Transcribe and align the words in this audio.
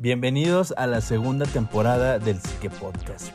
Bienvenidos 0.00 0.72
a 0.76 0.86
la 0.86 1.00
segunda 1.00 1.44
temporada 1.44 2.20
del 2.20 2.40
Psique 2.40 2.70
Podcast. 2.70 3.32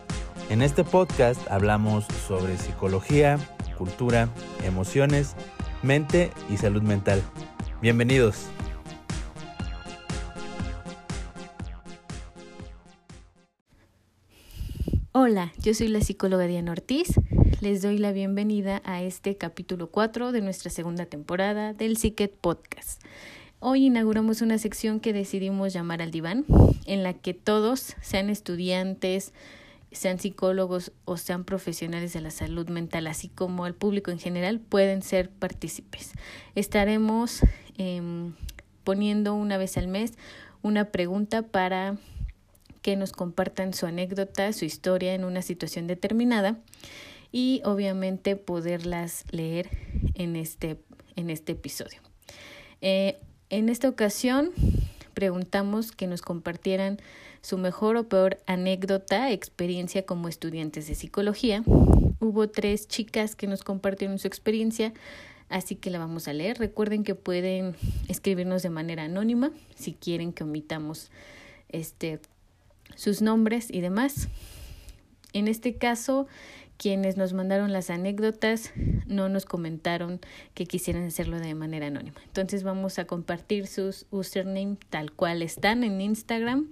En 0.50 0.62
este 0.62 0.86
podcast 0.86 1.46
hablamos 1.52 2.06
sobre 2.26 2.56
psicología, 2.56 3.38
cultura, 3.78 4.30
emociones, 4.64 5.36
mente 5.82 6.32
y 6.50 6.56
salud 6.56 6.82
mental. 6.82 7.22
Bienvenidos. 7.82 8.46
Hola, 15.12 15.52
yo 15.60 15.74
soy 15.74 15.90
la 15.90 16.00
psicóloga 16.00 16.48
Diana 16.48 16.72
Ortiz. 16.72 17.10
Les 17.60 17.82
doy 17.82 17.98
la 17.98 18.14
bienvenida 18.14 18.82
a 18.86 19.02
este 19.02 19.36
capítulo 19.36 19.92
4 19.92 20.32
de 20.32 20.40
nuestra 20.40 20.72
segunda 20.72 21.08
temporada 21.08 21.74
del 21.74 21.98
Psiquet 21.98 22.34
Podcast. 22.34 23.02
Hoy 23.66 23.86
inauguramos 23.86 24.42
una 24.42 24.58
sección 24.58 25.00
que 25.00 25.14
decidimos 25.14 25.72
llamar 25.72 26.02
al 26.02 26.12
diván, 26.12 26.44
en 26.86 27.02
la 27.02 27.14
que 27.14 27.34
todos, 27.34 27.96
sean 28.02 28.30
estudiantes, 28.30 29.32
sean 29.94 30.20
psicólogos 30.20 30.92
o 31.06 31.16
sean 31.16 31.46
profesionales 31.46 32.12
de 32.12 32.20
la 32.20 32.30
salud 32.30 32.68
mental, 32.68 33.08
así 33.08 33.30
como 33.30 33.66
el 33.66 33.74
público 33.74 34.12
en 34.12 34.20
general, 34.20 34.60
pueden 34.60 35.02
ser 35.02 35.30
partícipes. 35.30 36.12
Estaremos 36.56 37.40
em, 37.78 38.34
poniendo 38.84 39.34
una 39.34 39.58
vez 39.58 39.78
al 39.78 39.88
mes 39.88 40.12
una 40.62 40.92
pregunta 40.92 41.44
para 41.44 41.96
que 42.82 42.98
nos 42.98 43.14
compartan 43.14 43.74
su 43.74 43.86
anécdota, 43.86 44.52
su 44.52 44.66
historia 44.66 45.14
en 45.14 45.24
una 45.24 45.42
situación 45.42 45.88
determinada 45.88 46.60
y 47.32 47.62
obviamente 47.64 48.36
poderlas 48.36 49.24
leer 49.32 49.70
en 50.16 50.36
este, 50.36 50.82
en 51.16 51.30
este 51.30 51.54
episodio. 51.54 52.02
Eh, 52.82 53.22
en 53.54 53.70
esta 53.70 53.88
ocasión 53.88 54.50
preguntamos 55.14 55.92
que 55.92 56.08
nos 56.08 56.24
compartieran 56.24 56.98
su 57.44 57.60
mejor 57.60 57.98
o 57.98 58.10
peor 58.10 58.40
anécdota, 58.48 59.32
experiencia 59.32 60.08
como 60.08 60.28
estudiantes 60.28 60.88
de 60.88 60.96
psicología. 60.96 61.64
Hubo 62.20 62.50
tres 62.50 62.88
chicas 62.88 63.36
que 63.36 63.46
nos 63.46 63.64
compartieron 63.64 64.18
su 64.18 64.28
experiencia, 64.28 64.92
así 65.50 65.76
que 65.76 65.92
la 65.92 66.00
vamos 66.00 66.28
a 66.28 66.34
leer. 66.34 66.58
Recuerden 66.58 67.04
que 67.04 67.14
pueden 67.14 67.76
escribirnos 68.08 68.64
de 68.64 68.72
manera 68.72 69.04
anónima 69.04 69.52
si 69.76 69.94
quieren 69.94 70.34
que 70.34 70.46
omitamos 70.46 71.12
este 71.70 72.20
sus 72.96 73.22
nombres 73.22 73.68
y 73.70 73.82
demás. 73.82 74.30
En 75.32 75.48
este 75.48 75.76
caso, 75.76 76.26
quienes 76.78 77.18
nos 77.18 77.34
mandaron 77.34 77.72
las 77.72 77.90
anécdotas 77.90 78.72
no 79.06 79.30
nos 79.30 79.46
comentaron 79.46 80.20
que 80.54 80.66
quisieran 80.66 81.06
hacerlo 81.06 81.40
de 81.40 81.56
manera 81.56 81.88
anónima. 81.88 82.20
Entonces 82.26 82.64
vamos 82.64 83.00
a 83.00 83.06
compartir 83.06 83.68
sus 83.68 84.06
username 84.12 84.78
tal 84.90 85.12
cual 85.12 85.42
están 85.42 85.84
en 85.84 86.02
Instagram 86.02 86.68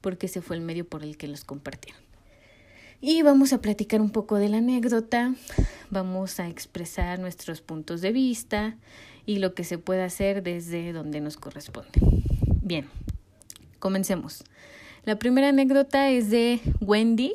porque 0.00 0.26
ese 0.26 0.40
fue 0.40 0.56
el 0.56 0.62
medio 0.62 0.86
por 0.86 1.02
el 1.02 1.16
que 1.16 1.28
los 1.28 1.44
compartieron. 1.44 2.00
Y 3.00 3.22
vamos 3.22 3.52
a 3.52 3.60
platicar 3.60 4.00
un 4.00 4.10
poco 4.10 4.36
de 4.36 4.48
la 4.48 4.58
anécdota, 4.58 5.34
vamos 5.90 6.40
a 6.40 6.48
expresar 6.48 7.20
nuestros 7.20 7.60
puntos 7.60 8.00
de 8.00 8.10
vista 8.10 8.76
y 9.24 9.38
lo 9.38 9.54
que 9.54 9.62
se 9.62 9.78
puede 9.78 10.02
hacer 10.02 10.42
desde 10.42 10.92
donde 10.92 11.20
nos 11.20 11.36
corresponde. 11.36 12.00
Bien, 12.60 12.86
comencemos. 13.78 14.42
La 15.04 15.16
primera 15.16 15.50
anécdota 15.50 16.10
es 16.10 16.28
de 16.28 16.60
Wendy, 16.80 17.34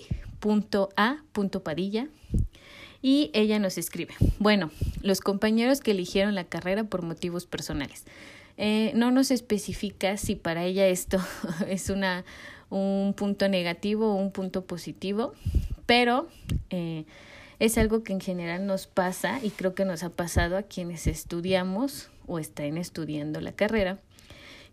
Padilla 1.64 2.08
y 3.02 3.32
ella 3.34 3.60
nos 3.60 3.78
escribe, 3.78 4.14
bueno, 4.40 4.72
los 5.02 5.20
compañeros 5.20 5.82
que 5.82 5.92
eligieron 5.92 6.36
la 6.36 6.46
carrera 6.46 6.86
por 6.86 7.02
motivos 7.02 7.46
personales. 7.46 8.06
Eh, 8.58 8.92
no 8.96 9.12
nos 9.12 9.32
especifica 9.32 10.16
si 10.18 10.36
para 10.36 10.64
ella 10.64 10.88
esto 10.88 11.18
es 11.68 11.90
una, 11.90 12.24
un 12.70 13.14
punto 13.16 13.50
negativo 13.50 14.14
o 14.14 14.16
un 14.16 14.32
punto 14.32 14.66
positivo, 14.66 15.34
pero 15.86 16.28
eh, 16.70 17.06
es 17.60 17.78
algo 17.78 18.04
que 18.04 18.14
en 18.14 18.22
general 18.22 18.66
nos 18.66 18.88
pasa 18.88 19.40
y 19.44 19.50
creo 19.50 19.74
que 19.74 19.86
nos 19.86 20.04
ha 20.04 20.10
pasado 20.10 20.58
a 20.58 20.64
quienes 20.64 21.08
estudiamos 21.08 22.10
o 22.28 22.40
están 22.40 22.78
estudiando 22.78 23.42
la 23.42 23.54
carrera, 23.54 24.00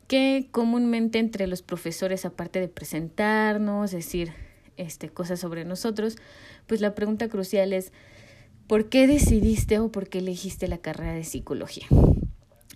que 0.09 0.49
comúnmente 0.51 1.19
entre 1.19 1.47
los 1.47 1.63
profesores, 1.63 2.25
aparte 2.25 2.61
de 2.61 2.69
presentarnos, 2.69 3.91
decir, 3.93 4.33
este, 4.81 5.09
cosas 5.09 5.41
sobre 5.41 5.65
nosotros, 5.65 6.17
pues 6.67 6.81
la 6.81 6.95
pregunta 6.95 7.29
crucial 7.29 7.73
es, 7.73 7.93
¿por 8.67 8.89
qué 8.89 9.07
decidiste 9.07 9.79
o 9.79 9.93
por 9.93 10.09
qué 10.09 10.19
elegiste 10.19 10.69
la 10.69 10.79
carrera 10.79 11.13
de 11.13 11.25
psicología? 11.25 11.87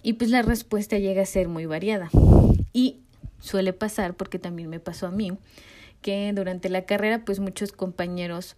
Y 0.03 0.15
pues 0.15 0.31
la 0.31 0.43
respuesta 0.43 0.99
llega 0.99 1.23
a 1.23 1.27
ser 1.27 1.49
muy 1.49 1.67
variada. 1.67 2.11
Y 2.73 3.01
suele 3.41 3.73
pasar, 3.73 4.15
porque 4.15 4.39
también 4.39 4.69
me 4.69 4.81
pasó 4.81 5.07
a 5.07 5.11
mí, 5.11 5.33
que 6.03 6.31
durante 6.35 6.69
la 6.69 6.85
carrera 6.85 7.25
pues 7.25 7.41
muchos 7.41 7.73
compañeros 7.73 8.57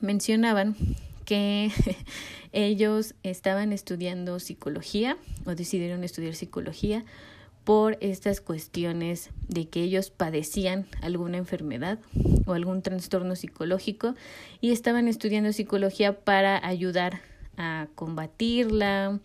mencionaban 0.00 0.76
que 1.24 1.70
ellos 2.52 3.14
estaban 3.22 3.72
estudiando 3.72 4.38
psicología 4.38 5.16
o 5.44 5.54
decidieron 5.54 6.04
estudiar 6.04 6.34
psicología 6.34 7.04
por 7.64 7.96
estas 8.00 8.40
cuestiones 8.40 9.30
de 9.48 9.68
que 9.68 9.82
ellos 9.82 10.10
padecían 10.10 10.86
alguna 11.00 11.38
enfermedad 11.38 11.98
o 12.46 12.54
algún 12.54 12.82
trastorno 12.82 13.36
psicológico 13.36 14.14
y 14.60 14.72
estaban 14.72 15.08
estudiando 15.08 15.52
psicología 15.52 16.20
para 16.20 16.64
ayudar 16.66 17.20
a 17.56 17.86
combatirla, 17.94 19.20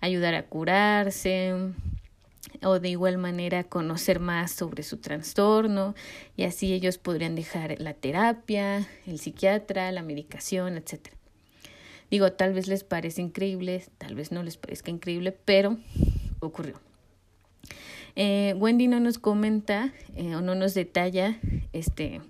ayudar 0.00 0.34
a 0.34 0.46
curarse 0.46 1.54
o 2.62 2.78
de 2.78 2.88
igual 2.88 3.18
manera 3.18 3.64
conocer 3.64 4.20
más 4.20 4.52
sobre 4.52 4.82
su 4.82 4.98
trastorno 4.98 5.94
y 6.36 6.44
así 6.44 6.72
ellos 6.72 6.98
podrían 6.98 7.34
dejar 7.34 7.80
la 7.80 7.94
terapia, 7.94 8.86
el 9.06 9.18
psiquiatra, 9.18 9.92
la 9.92 10.02
medicación, 10.02 10.76
etc. 10.76 11.08
Digo, 12.10 12.32
tal 12.32 12.52
vez 12.52 12.68
les 12.68 12.84
parece 12.84 13.22
increíble, 13.22 13.84
tal 13.98 14.14
vez 14.14 14.32
no 14.32 14.42
les 14.42 14.56
parezca 14.56 14.90
increíble, 14.90 15.32
pero 15.32 15.78
ocurrió. 16.40 16.91
Eh, 18.14 18.54
Wendy 18.58 18.88
no 18.88 19.00
nos 19.00 19.18
comenta 19.18 19.92
eh, 20.16 20.34
o 20.34 20.42
no 20.42 20.54
nos 20.54 20.74
detalla 20.74 21.38
este, 21.72 22.20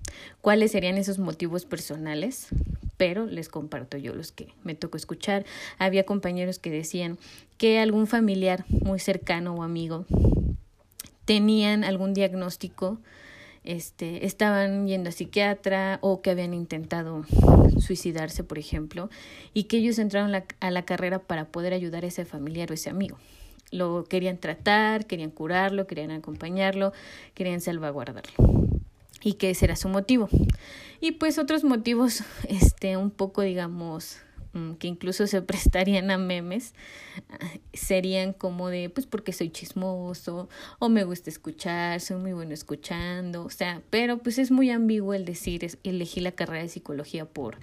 cuáles 0.41 0.73
serían 0.73 0.97
esos 0.97 1.19
motivos 1.19 1.65
personales, 1.65 2.49
pero 2.97 3.27
les 3.27 3.49
comparto 3.49 3.97
yo 3.97 4.15
los 4.15 4.31
que 4.31 4.49
me 4.63 4.75
tocó 4.75 4.97
escuchar. 4.97 5.45
Había 5.79 6.05
compañeros 6.05 6.59
que 6.59 6.71
decían 6.71 7.19
que 7.59 7.81
algún 7.81 8.07
familiar 8.07 8.65
muy 8.69 9.01
cercano 9.01 9.55
o 9.55 9.63
amigo 9.63 10.07
tenían 11.25 11.85
algún 11.85 12.15
diagnóstico, 12.15 12.99
este, 13.65 14.27
estaban 14.27 14.89
yendo 14.89 15.09
a 15.09 15.13
psiquiatra 15.13 15.99
o 16.01 16.21
que 16.21 16.31
habían 16.31 16.53
intentado 16.53 17.25
suicidarse, 17.79 18.43
por 18.43 18.59
ejemplo, 18.59 19.09
y 19.55 19.65
que 19.65 19.79
ellos 19.79 19.99
entraron 19.99 20.35
a 20.61 20.71
la 20.71 20.85
carrera 20.85 21.21
para 21.21 21.47
poder 21.47 21.73
ayudar 21.73 22.05
a 22.05 22.09
ese 22.09 22.25
familiar 22.25 22.71
o 22.71 22.75
ese 22.75 22.91
amigo 22.91 23.19
lo 23.73 24.05
querían 24.05 24.39
tratar, 24.39 25.07
querían 25.07 25.31
curarlo, 25.31 25.87
querían 25.89 26.13
acompañarlo, 26.13 26.93
querían 27.35 27.61
salvaguardarlo. 27.61 28.33
Y 29.23 29.35
que 29.35 29.51
ese 29.51 29.65
era 29.65 29.77
su 29.77 29.89
motivo. 29.89 30.29
Y 31.01 31.13
pues 31.13 31.39
otros 31.39 31.65
motivos, 31.65 32.23
este, 32.49 32.97
un 32.97 33.11
poco, 33.11 33.43
digamos, 33.43 34.19
mm, 34.53 34.75
que 34.75 34.87
incluso 34.87 35.27
se 35.27 35.43
prestarían 35.43 36.11
a 36.11 36.19
memes, 36.19 36.75
serían 37.73 38.33
como 38.33 38.69
de, 38.69 38.91
pues 38.91 39.07
porque 39.07 39.33
soy 39.33 39.51
chismoso, 39.51 40.49
o 40.79 40.89
me 40.89 41.05
gusta 41.05 41.31
escuchar, 41.31 42.01
soy 42.01 42.19
muy 42.19 42.33
bueno 42.33 42.53
escuchando, 42.53 43.45
o 43.45 43.51
sea, 43.51 43.83
pero 43.91 44.19
pues 44.19 44.39
es 44.39 44.51
muy 44.51 44.71
ambiguo 44.71 45.15
el 45.15 45.25
decir, 45.25 45.67
elegí 45.83 46.21
la 46.21 46.33
carrera 46.33 46.63
de 46.63 46.69
psicología 46.69 47.25
por, 47.25 47.59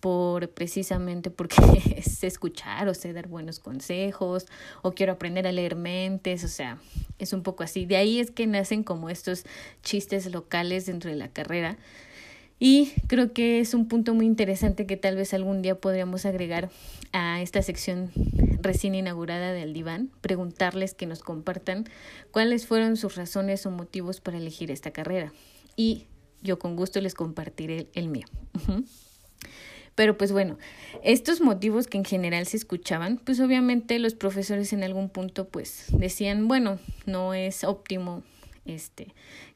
por 0.00 0.48
precisamente 0.50 1.30
porque 1.30 1.56
sé 2.02 2.26
escuchar 2.26 2.88
o 2.88 2.94
sé 2.94 3.12
dar 3.12 3.28
buenos 3.28 3.60
consejos 3.60 4.46
o 4.82 4.92
quiero 4.92 5.12
aprender 5.12 5.46
a 5.46 5.52
leer 5.52 5.76
mentes, 5.76 6.42
o 6.44 6.48
sea, 6.48 6.78
es 7.18 7.32
un 7.32 7.42
poco 7.42 7.62
así. 7.62 7.86
De 7.86 7.96
ahí 7.96 8.18
es 8.18 8.30
que 8.30 8.46
nacen 8.46 8.82
como 8.82 9.10
estos 9.10 9.44
chistes 9.82 10.30
locales 10.32 10.86
dentro 10.86 11.10
de 11.10 11.16
la 11.16 11.28
carrera. 11.28 11.78
Y 12.62 12.92
creo 13.06 13.32
que 13.32 13.60
es 13.60 13.72
un 13.72 13.88
punto 13.88 14.14
muy 14.14 14.26
interesante 14.26 14.84
que 14.84 14.98
tal 14.98 15.16
vez 15.16 15.32
algún 15.32 15.62
día 15.62 15.80
podríamos 15.80 16.26
agregar 16.26 16.70
a 17.12 17.40
esta 17.40 17.62
sección 17.62 18.10
recién 18.60 18.94
inaugurada 18.94 19.52
del 19.52 19.72
diván, 19.72 20.10
preguntarles 20.20 20.92
que 20.92 21.06
nos 21.06 21.20
compartan 21.20 21.86
cuáles 22.30 22.66
fueron 22.66 22.98
sus 22.98 23.16
razones 23.16 23.64
o 23.64 23.70
motivos 23.70 24.20
para 24.20 24.36
elegir 24.36 24.70
esta 24.70 24.90
carrera. 24.90 25.32
Y 25.74 26.06
yo 26.42 26.58
con 26.58 26.76
gusto 26.76 27.00
les 27.00 27.14
compartiré 27.14 27.88
el, 27.94 28.08
mío. 28.08 28.26
Pero 30.00 30.16
pues 30.16 30.32
bueno, 30.32 30.56
estos 31.04 31.42
motivos 31.42 31.86
que 31.86 31.98
en 31.98 32.06
general 32.06 32.46
se 32.46 32.56
escuchaban, 32.56 33.18
pues 33.18 33.38
obviamente 33.38 33.98
los 33.98 34.14
profesores 34.14 34.72
en 34.72 34.82
algún 34.82 35.10
punto 35.10 35.46
pues 35.46 35.88
decían, 35.92 36.48
bueno, 36.48 36.78
no 37.04 37.34
es 37.34 37.64
óptimo 37.64 38.22
este 38.64 39.08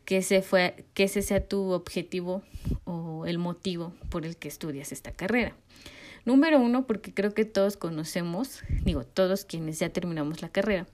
que 0.05 0.21
fue 0.43 0.85
que 0.93 1.05
ese 1.05 1.23
sea 1.23 1.49
tu 1.49 1.71
objetivo 1.71 2.43
o 2.85 3.25
el 3.25 3.39
motivo 3.39 3.95
por 4.11 4.27
el 4.27 4.37
que 4.37 4.49
estudias 4.49 4.93
esta 4.93 5.13
carrera. 5.13 5.57
Número 6.27 6.61
uno, 6.61 6.87
porque 6.87 7.15
creo 7.15 7.33
que 7.33 7.47
todos 7.47 7.79
conocemos, 7.79 8.65
digo, 8.85 9.03
todos 9.05 9.47
quienes 9.47 9.79
ya 9.79 9.89
terminamos 9.89 10.43
la 10.43 10.51
carrera, 10.51 10.87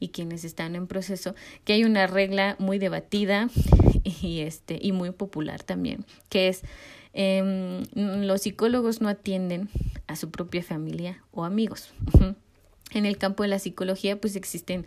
y 0.00 0.08
quienes 0.08 0.44
están 0.44 0.74
en 0.74 0.88
proceso, 0.88 1.36
que 1.64 1.74
hay 1.74 1.84
una 1.84 2.08
regla 2.08 2.56
muy 2.58 2.78
debatida 2.78 3.48
y, 4.02 4.40
este, 4.40 4.78
y 4.82 4.90
muy 4.92 5.12
popular 5.12 5.62
también, 5.62 6.04
que 6.28 6.48
es 6.48 6.62
eh, 7.12 7.84
los 7.94 8.42
psicólogos 8.42 9.00
no 9.00 9.08
atienden 9.08 9.68
a 10.06 10.16
su 10.16 10.30
propia 10.30 10.62
familia 10.62 11.22
o 11.30 11.44
amigos. 11.44 11.92
En 12.92 13.06
el 13.06 13.18
campo 13.18 13.44
de 13.44 13.48
la 13.48 13.60
psicología, 13.60 14.20
pues 14.20 14.34
existen 14.34 14.84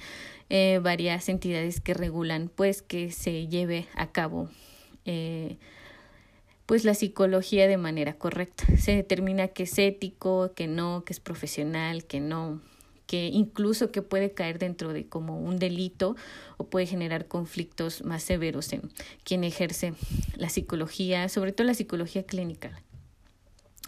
eh, 0.50 0.82
varias 0.84 1.30
entidades 1.30 1.80
que 1.80 1.94
regulan, 1.94 2.52
pues, 2.54 2.82
que 2.82 3.12
se 3.12 3.48
lleve 3.48 3.88
a 3.96 4.12
cabo 4.12 4.50
eh, 5.06 5.58
pues 6.66 6.86
la 6.86 6.94
psicología 6.94 7.68
de 7.68 7.78
manera 7.78 8.14
correcta. 8.14 8.66
Se 8.78 8.96
determina 8.96 9.50
que 9.50 9.64
es 9.64 9.78
ético, 9.78 10.54
que 10.56 10.68
no, 10.68 11.04
que 11.06 11.14
es 11.14 11.20
profesional, 11.20 12.06
que 12.06 12.20
no, 12.20 12.62
que 13.06 13.28
incluso 13.28 13.92
que 13.92 14.02
puede 14.02 14.34
caer 14.34 14.60
dentro 14.60 14.94
de 14.94 15.08
como 15.08 15.40
un 15.40 15.60
delito 15.60 16.16
o 16.58 16.68
puede 16.68 16.86
generar 16.86 17.28
conflictos 17.28 18.04
más 18.04 18.24
severos 18.24 18.72
en 18.74 18.92
quien 19.24 19.44
ejerce 19.44 19.94
la 20.36 20.50
psicología, 20.50 21.30
sobre 21.30 21.52
todo 21.52 21.68
la 21.68 21.74
psicología 21.74 22.24
clínica. 22.24 22.82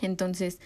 Entonces, 0.01 0.59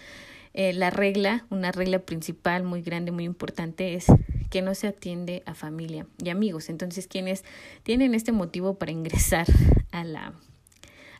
eh, 0.52 0.72
la 0.72 0.90
regla, 0.90 1.46
una 1.50 1.70
regla 1.70 2.00
principal 2.00 2.64
muy 2.64 2.82
grande, 2.82 3.12
muy 3.12 3.24
importante 3.24 3.94
es 3.94 4.06
que 4.50 4.62
no 4.62 4.74
se 4.74 4.88
atiende 4.88 5.44
a 5.46 5.54
familia 5.54 6.06
y 6.22 6.30
amigos. 6.30 6.68
Entonces, 6.68 7.06
quienes 7.06 7.44
tienen 7.84 8.14
este 8.14 8.32
motivo 8.32 8.74
para 8.74 8.90
ingresar 8.90 9.46
a 9.92 10.04
la 10.04 10.34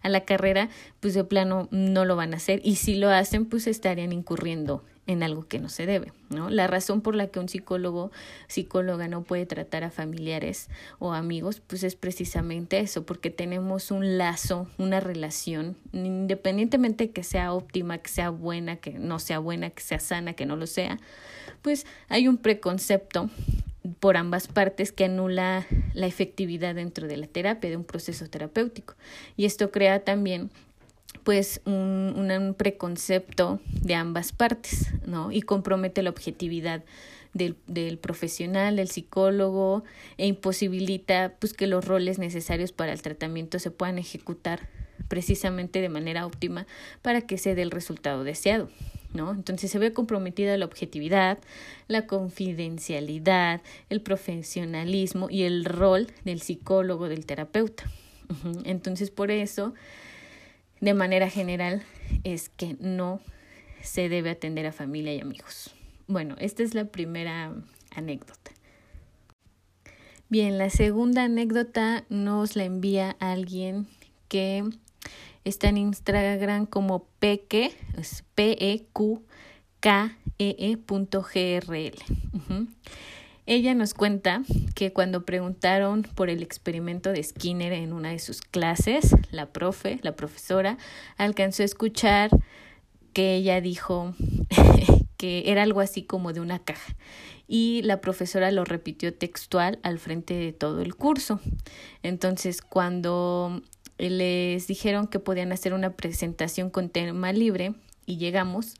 a 0.02 0.08
la 0.08 0.24
carrera, 0.24 0.70
pues 1.00 1.14
de 1.14 1.24
plano 1.24 1.68
no 1.70 2.04
lo 2.04 2.16
van 2.16 2.32
a 2.32 2.38
hacer 2.38 2.60
y 2.64 2.76
si 2.76 2.94
lo 2.94 3.10
hacen, 3.10 3.44
pues 3.44 3.66
estarían 3.66 4.12
incurriendo 4.12 4.82
en 5.10 5.24
algo 5.24 5.46
que 5.46 5.58
no 5.58 5.68
se 5.68 5.86
debe, 5.86 6.12
¿no? 6.28 6.50
La 6.50 6.68
razón 6.68 7.00
por 7.00 7.16
la 7.16 7.26
que 7.26 7.40
un 7.40 7.48
psicólogo, 7.48 8.12
psicóloga 8.46 9.08
no 9.08 9.22
puede 9.22 9.44
tratar 9.44 9.82
a 9.82 9.90
familiares 9.90 10.68
o 11.00 11.12
amigos, 11.12 11.60
pues 11.66 11.82
es 11.82 11.96
precisamente 11.96 12.78
eso, 12.78 13.04
porque 13.04 13.30
tenemos 13.30 13.90
un 13.90 14.18
lazo, 14.18 14.68
una 14.78 15.00
relación, 15.00 15.76
independientemente 15.92 17.10
que 17.10 17.24
sea 17.24 17.52
óptima, 17.52 17.98
que 17.98 18.08
sea 18.08 18.30
buena, 18.30 18.76
que 18.76 18.92
no 18.92 19.18
sea 19.18 19.40
buena, 19.40 19.70
que 19.70 19.82
sea 19.82 19.98
sana, 19.98 20.34
que 20.34 20.46
no 20.46 20.54
lo 20.54 20.68
sea, 20.68 20.98
pues 21.60 21.86
hay 22.08 22.28
un 22.28 22.36
preconcepto 22.36 23.30
por 23.98 24.16
ambas 24.16 24.46
partes 24.46 24.92
que 24.92 25.06
anula 25.06 25.66
la 25.92 26.06
efectividad 26.06 26.76
dentro 26.76 27.08
de 27.08 27.16
la 27.16 27.26
terapia, 27.26 27.68
de 27.68 27.76
un 27.76 27.84
proceso 27.84 28.28
terapéutico. 28.28 28.94
Y 29.36 29.44
esto 29.46 29.72
crea 29.72 30.04
también 30.04 30.50
pues 31.22 31.60
un, 31.64 32.14
un 32.16 32.54
preconcepto 32.54 33.60
de 33.82 33.94
ambas 33.94 34.32
partes, 34.32 34.88
¿no? 35.06 35.32
Y 35.32 35.42
compromete 35.42 36.02
la 36.02 36.10
objetividad 36.10 36.82
del, 37.34 37.56
del, 37.66 37.98
profesional, 37.98 38.76
del 38.76 38.88
psicólogo, 38.88 39.84
e 40.18 40.26
imposibilita 40.26 41.34
pues 41.38 41.52
que 41.52 41.66
los 41.66 41.84
roles 41.84 42.18
necesarios 42.18 42.72
para 42.72 42.92
el 42.92 43.02
tratamiento 43.02 43.58
se 43.58 43.70
puedan 43.70 43.98
ejecutar 43.98 44.68
precisamente 45.08 45.80
de 45.80 45.88
manera 45.88 46.26
óptima 46.26 46.66
para 47.02 47.22
que 47.22 47.38
se 47.38 47.54
dé 47.54 47.62
el 47.62 47.70
resultado 47.70 48.24
deseado. 48.24 48.68
¿no? 49.12 49.32
Entonces 49.32 49.70
se 49.70 49.78
ve 49.78 49.92
comprometida 49.92 50.56
la 50.56 50.64
objetividad, 50.64 51.38
la 51.88 52.06
confidencialidad, 52.06 53.60
el 53.88 54.02
profesionalismo 54.02 55.28
y 55.30 55.42
el 55.42 55.64
rol 55.64 56.08
del 56.24 56.40
psicólogo, 56.40 57.08
del 57.08 57.26
terapeuta. 57.26 57.84
Entonces 58.64 59.10
por 59.10 59.30
eso, 59.30 59.74
de 60.80 60.94
manera 60.94 61.28
general, 61.28 61.82
es 62.24 62.48
que 62.48 62.76
no 62.80 63.20
se 63.82 64.08
debe 64.08 64.30
atender 64.30 64.66
a 64.66 64.72
familia 64.72 65.14
y 65.14 65.20
amigos. 65.20 65.74
Bueno, 66.06 66.36
esta 66.38 66.62
es 66.62 66.74
la 66.74 66.86
primera 66.86 67.54
anécdota. 67.94 68.50
Bien, 70.28 70.58
la 70.58 70.70
segunda 70.70 71.24
anécdota 71.24 72.04
nos 72.08 72.56
la 72.56 72.64
envía 72.64 73.16
alguien 73.18 73.88
que 74.28 74.64
Está 75.44 75.70
en 75.70 75.78
Instagram 75.78 76.66
como 76.66 77.04
peque, 77.18 77.72
es 77.96 78.24
p 78.34 78.56
e 78.60 78.86
q 78.92 79.24
k 79.80 80.14
e, 80.38 80.54
e 80.58 80.76
Ella 83.50 83.74
nos 83.74 83.94
cuenta 83.94 84.44
que 84.76 84.92
cuando 84.92 85.24
preguntaron 85.24 86.02
por 86.14 86.30
el 86.30 86.40
experimento 86.40 87.10
de 87.10 87.20
Skinner 87.20 87.72
en 87.72 87.92
una 87.92 88.10
de 88.10 88.20
sus 88.20 88.42
clases, 88.42 89.16
la 89.32 89.46
profe, 89.46 89.98
la 90.02 90.14
profesora, 90.14 90.78
alcanzó 91.16 91.64
a 91.64 91.64
escuchar 91.64 92.30
que 93.12 93.34
ella 93.34 93.60
dijo 93.60 94.14
que 95.16 95.42
era 95.46 95.64
algo 95.64 95.80
así 95.80 96.04
como 96.04 96.32
de 96.32 96.38
una 96.38 96.60
caja 96.60 96.94
y 97.48 97.82
la 97.82 98.00
profesora 98.00 98.52
lo 98.52 98.64
repitió 98.64 99.12
textual 99.12 99.80
al 99.82 99.98
frente 99.98 100.34
de 100.34 100.52
todo 100.52 100.80
el 100.80 100.94
curso. 100.94 101.40
Entonces, 102.04 102.62
cuando 102.62 103.62
les 103.98 104.68
dijeron 104.68 105.08
que 105.08 105.18
podían 105.18 105.50
hacer 105.50 105.74
una 105.74 105.94
presentación 105.94 106.70
con 106.70 106.88
tema 106.88 107.32
libre 107.32 107.74
y 108.06 108.16
llegamos. 108.16 108.76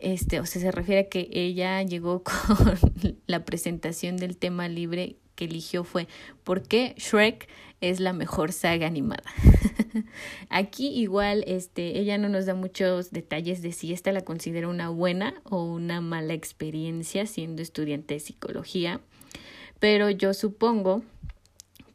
Este, 0.00 0.40
o 0.40 0.46
sea, 0.46 0.62
se 0.62 0.70
refiere 0.70 1.02
a 1.02 1.08
que 1.08 1.28
ella 1.30 1.82
llegó 1.82 2.22
con 2.24 2.78
la 3.26 3.44
presentación 3.44 4.16
del 4.16 4.36
tema 4.36 4.68
libre 4.68 5.16
que 5.34 5.44
eligió 5.44 5.84
fue 5.84 6.06
¿Por 6.44 6.62
qué 6.62 6.94
Shrek 6.98 7.48
es 7.80 8.00
la 8.00 8.12
mejor 8.12 8.52
saga 8.52 8.86
animada? 8.86 9.24
Aquí 10.50 10.88
igual 10.88 11.44
este 11.46 11.98
ella 11.98 12.18
no 12.18 12.28
nos 12.28 12.46
da 12.46 12.54
muchos 12.54 13.10
detalles 13.10 13.62
de 13.62 13.72
si 13.72 13.92
esta 13.92 14.12
la 14.12 14.22
considera 14.22 14.68
una 14.68 14.88
buena 14.88 15.40
o 15.44 15.64
una 15.64 16.00
mala 16.00 16.34
experiencia 16.34 17.26
siendo 17.26 17.62
estudiante 17.62 18.14
de 18.14 18.20
psicología, 18.20 19.00
pero 19.78 20.10
yo 20.10 20.34
supongo 20.34 21.02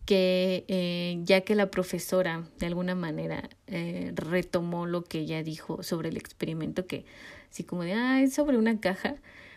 que 0.06 0.66
eh, 0.68 1.20
ya 1.24 1.42
que 1.42 1.56
la 1.56 1.72
profesora 1.72 2.48
de 2.60 2.68
alguna 2.68 2.96
manera 2.96 3.50
eh, 3.68 4.12
retomó 4.16 4.86
lo 4.86 5.04
que 5.04 5.20
ella 5.20 5.42
dijo 5.44 5.84
sobre 5.84 6.10
el 6.10 6.18
experimento, 6.18 6.86
que 6.86 7.06
así 7.56 7.64
como 7.64 7.86
de, 7.86 7.94
ah, 7.94 8.22
es 8.22 8.34
sobre 8.34 8.58
una 8.58 8.82
caja, 8.82 9.16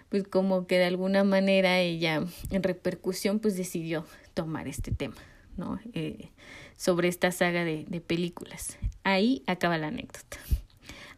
pues 0.09 0.23
como 0.23 0.69
que 0.69 0.79
de 0.79 0.85
alguna 0.85 1.25
manera 1.25 1.81
ella 1.81 2.23
en 2.51 2.63
repercusión 2.63 3.41
pues 3.41 3.57
decidió 3.57 4.07
tomar 4.35 4.69
este 4.69 4.93
tema, 4.93 5.17
¿no? 5.57 5.81
Eh, 5.95 6.29
sobre 6.77 7.09
esta 7.09 7.33
saga 7.33 7.65
de, 7.65 7.87
de 7.89 8.01
películas. 8.01 8.79
Ahí 9.03 9.43
acaba 9.49 9.79
la 9.79 9.89
anécdota. 9.89 10.37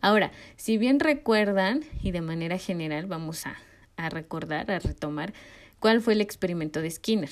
Ahora, 0.01 0.33
si 0.57 0.79
bien 0.79 1.01
recuerdan, 1.01 1.83
y 2.03 2.13
de 2.13 2.23
manera 2.23 2.57
general 2.57 3.05
vamos 3.05 3.45
a, 3.47 3.59
a 3.99 4.09
recordar, 4.09 4.71
a 4.71 4.79
retomar, 4.79 5.35
cuál 5.81 6.01
fue 6.01 6.15
el 6.15 6.23
experimento 6.23 6.81
de 6.81 6.91
Skinner 6.91 7.29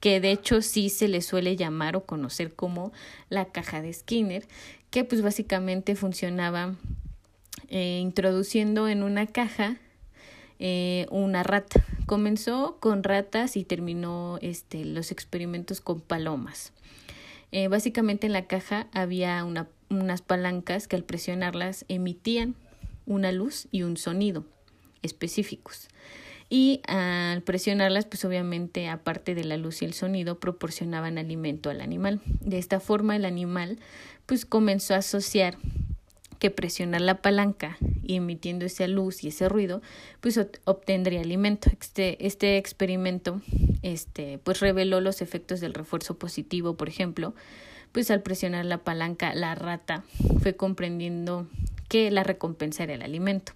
que 0.00 0.20
de 0.20 0.32
hecho 0.32 0.60
sí 0.60 0.90
se 0.90 1.08
le 1.08 1.22
suele 1.22 1.56
llamar 1.56 1.96
o 1.96 2.04
conocer 2.04 2.52
como 2.52 2.92
la 3.30 3.46
caja 3.46 3.80
de 3.80 3.90
Skinner, 3.90 4.46
que 4.90 5.02
pues 5.02 5.22
básicamente 5.22 5.96
funcionaba 5.96 6.74
eh, 7.68 8.00
introduciendo 8.02 8.88
en 8.88 9.02
una 9.02 9.26
caja 9.26 9.78
eh, 10.58 11.06
una 11.10 11.42
rata. 11.42 11.84
Comenzó 12.06 12.78
con 12.80 13.02
ratas 13.02 13.56
y 13.56 13.64
terminó 13.64 14.38
este, 14.40 14.84
los 14.84 15.10
experimentos 15.10 15.80
con 15.80 16.00
palomas. 16.00 16.72
Eh, 17.52 17.68
básicamente 17.68 18.26
en 18.26 18.32
la 18.32 18.46
caja 18.46 18.86
había 18.92 19.44
una, 19.44 19.68
unas 19.90 20.22
palancas 20.22 20.88
que 20.88 20.96
al 20.96 21.04
presionarlas 21.04 21.84
emitían 21.88 22.54
una 23.06 23.32
luz 23.32 23.68
y 23.70 23.82
un 23.82 23.96
sonido 23.96 24.44
específicos 25.02 25.88
y 26.50 26.82
al 26.86 27.42
presionarlas, 27.42 28.04
pues 28.04 28.24
obviamente, 28.24 28.88
aparte 28.88 29.34
de 29.34 29.44
la 29.44 29.56
luz 29.56 29.82
y 29.82 29.86
el 29.86 29.94
sonido, 29.94 30.38
proporcionaban 30.38 31.18
alimento 31.18 31.70
al 31.70 31.80
animal. 31.80 32.20
De 32.40 32.58
esta 32.58 32.80
forma, 32.80 33.16
el 33.16 33.24
animal, 33.24 33.78
pues 34.26 34.44
comenzó 34.44 34.94
a 34.94 34.98
asociar 34.98 35.56
que 36.38 36.50
presionar 36.50 37.00
la 37.00 37.22
palanca 37.22 37.76
y 38.02 38.16
emitiendo 38.16 38.64
esa 38.64 38.86
luz 38.86 39.24
y 39.24 39.28
ese 39.28 39.48
ruido, 39.48 39.82
pues 40.20 40.38
obtendría 40.64 41.20
alimento. 41.20 41.70
Este, 41.80 42.26
este 42.26 42.58
experimento, 42.58 43.40
este, 43.82 44.38
pues 44.38 44.60
reveló 44.60 45.00
los 45.00 45.22
efectos 45.22 45.60
del 45.60 45.74
refuerzo 45.74 46.18
positivo, 46.18 46.76
por 46.76 46.88
ejemplo, 46.88 47.34
pues 47.92 48.10
al 48.10 48.22
presionar 48.22 48.64
la 48.64 48.78
palanca, 48.78 49.34
la 49.34 49.54
rata 49.54 50.04
fue 50.40 50.56
comprendiendo 50.56 51.46
que 51.88 52.10
la 52.10 52.24
recompensa 52.24 52.82
era 52.82 52.94
el 52.94 53.02
alimento 53.02 53.52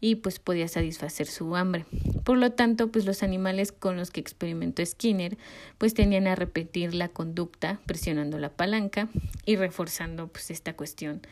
y 0.00 0.16
pues 0.16 0.38
podía 0.38 0.68
satisfacer 0.68 1.26
su 1.26 1.56
hambre. 1.56 1.86
Por 2.24 2.38
lo 2.38 2.52
tanto, 2.52 2.88
pues 2.88 3.04
los 3.04 3.22
animales 3.22 3.72
con 3.72 3.96
los 3.96 4.10
que 4.10 4.20
experimentó 4.20 4.84
Skinner 4.84 5.36
pues 5.78 5.94
tenían 5.94 6.26
a 6.26 6.34
repetir 6.34 6.94
la 6.94 7.08
conducta 7.08 7.80
presionando 7.86 8.38
la 8.38 8.50
palanca 8.50 9.08
y 9.44 9.56
reforzando 9.56 10.28
pues 10.28 10.50
esta 10.50 10.74
cuestión 10.74 11.22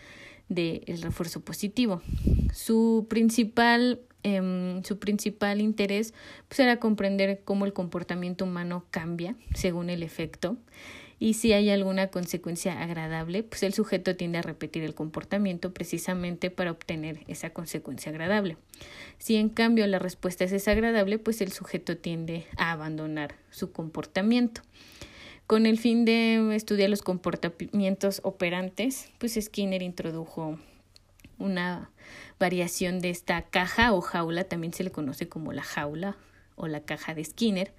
del 0.48 1.02
refuerzo 1.02 1.40
positivo. 1.40 2.02
Su 2.52 3.06
principal 3.08 4.00
Em, 4.28 4.82
su 4.82 4.98
principal 4.98 5.60
interés 5.60 6.12
pues, 6.48 6.58
era 6.58 6.80
comprender 6.80 7.42
cómo 7.44 7.64
el 7.64 7.72
comportamiento 7.72 8.44
humano 8.44 8.84
cambia 8.90 9.36
según 9.54 9.88
el 9.88 10.02
efecto 10.02 10.56
y 11.20 11.34
si 11.34 11.52
hay 11.52 11.70
alguna 11.70 12.08
consecuencia 12.08 12.82
agradable, 12.82 13.44
pues 13.44 13.62
el 13.62 13.72
sujeto 13.72 14.16
tiende 14.16 14.38
a 14.38 14.42
repetir 14.42 14.82
el 14.82 14.96
comportamiento 14.96 15.72
precisamente 15.72 16.50
para 16.50 16.72
obtener 16.72 17.20
esa 17.28 17.50
consecuencia 17.50 18.10
agradable. 18.10 18.56
Si 19.18 19.36
en 19.36 19.48
cambio 19.48 19.86
la 19.86 20.00
respuesta 20.00 20.42
es 20.42 20.50
desagradable, 20.50 21.20
pues 21.20 21.40
el 21.40 21.52
sujeto 21.52 21.96
tiende 21.96 22.46
a 22.56 22.72
abandonar 22.72 23.36
su 23.50 23.70
comportamiento. 23.70 24.60
Con 25.46 25.66
el 25.66 25.78
fin 25.78 26.04
de 26.04 26.56
estudiar 26.56 26.90
los 26.90 27.02
comportamientos 27.02 28.20
operantes, 28.24 29.10
pues 29.18 29.38
Skinner 29.40 29.80
introdujo 29.80 30.58
una 31.38 31.90
variación 32.40 33.00
de 33.00 33.10
esta 33.10 33.42
caja 33.42 33.92
o 33.92 34.00
jaula, 34.00 34.44
también 34.44 34.72
se 34.72 34.82
le 34.82 34.90
conoce 34.90 35.28
como 35.28 35.52
la 35.52 35.62
jaula 35.62 36.16
o 36.56 36.66
la 36.66 36.80
caja 36.80 37.14
de 37.14 37.24
Skinner, 37.24 37.72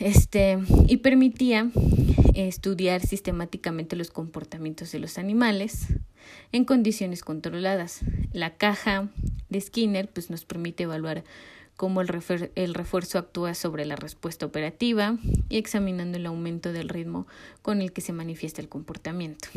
este, 0.00 0.58
y 0.88 0.96
permitía 0.96 1.70
estudiar 2.34 3.00
sistemáticamente 3.06 3.94
los 3.94 4.10
comportamientos 4.10 4.90
de 4.90 4.98
los 4.98 5.18
animales 5.18 5.86
en 6.50 6.64
condiciones 6.64 7.22
controladas. 7.22 8.00
La 8.32 8.56
caja 8.56 9.08
de 9.50 9.60
Skinner 9.60 10.08
pues, 10.08 10.30
nos 10.30 10.44
permite 10.44 10.82
evaluar 10.82 11.22
cómo 11.76 12.00
el, 12.00 12.10
el 12.54 12.74
refuerzo 12.74 13.18
actúa 13.18 13.54
sobre 13.54 13.84
la 13.84 13.96
respuesta 13.96 14.46
operativa 14.46 15.18
y 15.48 15.58
examinando 15.58 16.18
el 16.18 16.26
aumento 16.26 16.72
del 16.72 16.88
ritmo 16.88 17.26
con 17.62 17.80
el 17.82 17.92
que 17.92 18.00
se 18.00 18.12
manifiesta 18.12 18.60
el 18.60 18.68
comportamiento. 18.68 19.48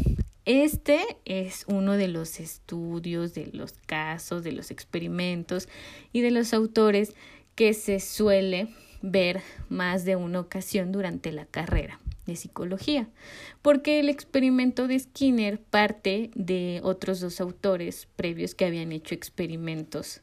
Este 0.46 1.02
es 1.26 1.66
uno 1.68 1.94
de 1.94 2.08
los 2.08 2.40
estudios, 2.40 3.34
de 3.34 3.48
los 3.48 3.74
casos, 3.86 4.44
de 4.44 4.54
los 4.54 4.72
experimentos 4.72 5.68
y 6.14 6.22
de 6.22 6.32
los 6.32 6.54
autores 6.54 7.14
que 7.56 7.74
se 7.74 8.00
suele 8.00 8.70
ver 9.02 9.42
más 9.68 10.06
de 10.06 10.16
una 10.16 10.40
ocasión 10.40 10.92
durante 10.92 11.32
la 11.32 11.46
carrera 11.46 12.00
de 12.26 12.36
psicología, 12.36 13.10
porque 13.62 14.00
el 14.00 14.10
experimento 14.10 14.88
de 14.88 15.00
Skinner 15.00 15.60
parte 15.60 16.32
de 16.36 16.82
otros 16.84 17.20
dos 17.20 17.42
autores 17.42 18.08
previos 18.16 18.54
que 18.54 18.66
habían 18.66 18.92
hecho 18.92 19.16
experimentos. 19.16 20.22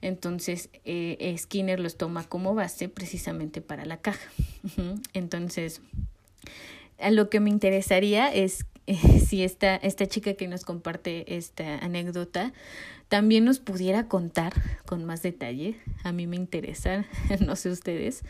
Entonces, 0.00 0.68
eh, 0.84 1.34
Skinner 1.38 1.80
los 1.80 1.96
toma 1.96 2.24
como 2.24 2.54
base 2.54 2.88
precisamente 2.88 3.60
para 3.60 3.84
la 3.84 3.98
caja. 3.98 4.30
Entonces, 5.12 5.80
a 6.98 7.10
lo 7.10 7.30
que 7.30 7.40
me 7.40 7.50
interesaría 7.50 8.32
es 8.32 8.66
si 9.26 9.42
esta, 9.42 9.76
esta 9.76 10.06
chica 10.06 10.34
que 10.34 10.46
nos 10.46 10.64
comparte 10.64 11.36
esta 11.36 11.78
anécdota 11.78 12.52
también 13.08 13.44
nos 13.44 13.58
pudiera 13.58 14.08
contar 14.08 14.52
con 14.84 15.04
más 15.04 15.22
detalle, 15.22 15.76
a 16.04 16.12
mí 16.12 16.26
me 16.26 16.36
interesa, 16.36 17.04
no 17.40 17.56
sé 17.56 17.70
ustedes, 17.70 18.22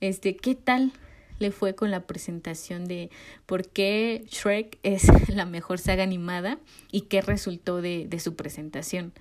este, 0.00 0.36
¿qué 0.36 0.54
tal 0.54 0.92
le 1.38 1.50
fue 1.50 1.74
con 1.74 1.90
la 1.90 2.06
presentación 2.06 2.86
de 2.86 3.10
por 3.44 3.68
qué 3.68 4.24
Shrek 4.28 4.78
es 4.82 5.06
la 5.28 5.46
mejor 5.46 5.78
saga 5.78 6.02
animada 6.02 6.58
y 6.90 7.02
qué 7.02 7.20
resultó 7.20 7.82
de, 7.82 8.06
de 8.08 8.20
su 8.20 8.36
presentación? 8.36 9.12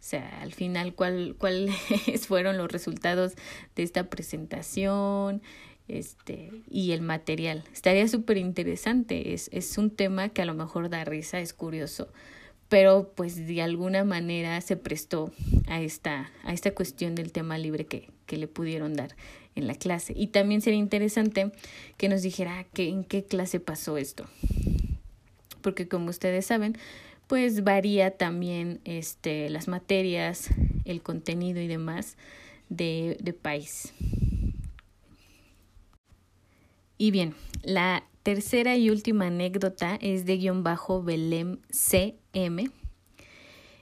O 0.00 0.02
sea, 0.08 0.40
al 0.40 0.52
final, 0.52 0.94
¿cuáles 0.94 1.34
cuál 1.34 1.68
fueron 2.26 2.56
los 2.56 2.70
resultados 2.70 3.34
de 3.74 3.82
esta 3.82 4.08
presentación? 4.08 5.42
este, 5.88 6.52
y 6.70 6.92
el 6.92 7.00
material. 7.00 7.64
Estaría 7.72 8.06
súper 8.08 8.36
interesante, 8.36 9.32
es, 9.34 9.48
es 9.52 9.78
un 9.78 9.90
tema 9.90 10.28
que 10.28 10.42
a 10.42 10.44
lo 10.44 10.54
mejor 10.54 10.90
da 10.90 11.04
risa, 11.04 11.40
es 11.40 11.54
curioso, 11.54 12.08
pero 12.68 13.12
pues 13.16 13.46
de 13.46 13.62
alguna 13.62 14.04
manera 14.04 14.60
se 14.60 14.76
prestó 14.76 15.32
a 15.66 15.80
esta, 15.80 16.30
a 16.44 16.52
esta 16.52 16.74
cuestión 16.74 17.14
del 17.14 17.32
tema 17.32 17.56
libre 17.56 17.86
que, 17.86 18.10
que 18.26 18.36
le 18.36 18.46
pudieron 18.46 18.94
dar 18.94 19.16
en 19.54 19.66
la 19.66 19.74
clase. 19.74 20.12
Y 20.14 20.28
también 20.28 20.60
sería 20.60 20.78
interesante 20.78 21.50
que 21.96 22.10
nos 22.10 22.22
dijera 22.22 22.64
que, 22.74 22.88
en 22.88 23.04
qué 23.04 23.24
clase 23.24 23.58
pasó 23.58 23.96
esto. 23.96 24.26
Porque 25.62 25.88
como 25.88 26.10
ustedes 26.10 26.46
saben, 26.46 26.76
pues 27.28 27.62
varía 27.62 28.10
también 28.10 28.80
este, 28.84 29.48
las 29.50 29.68
materias, 29.68 30.48
el 30.84 31.02
contenido 31.02 31.60
y 31.60 31.68
demás 31.68 32.16
de, 32.68 33.16
de 33.20 33.32
país. 33.32 33.92
Y 36.96 37.12
bien, 37.12 37.34
la 37.62 38.04
tercera 38.24 38.76
y 38.76 38.90
última 38.90 39.28
anécdota 39.28 39.96
es 40.00 40.26
de 40.26 40.38
guion 40.38 40.64
bajo 40.64 41.02
Belém 41.02 41.58
CM 41.70 42.70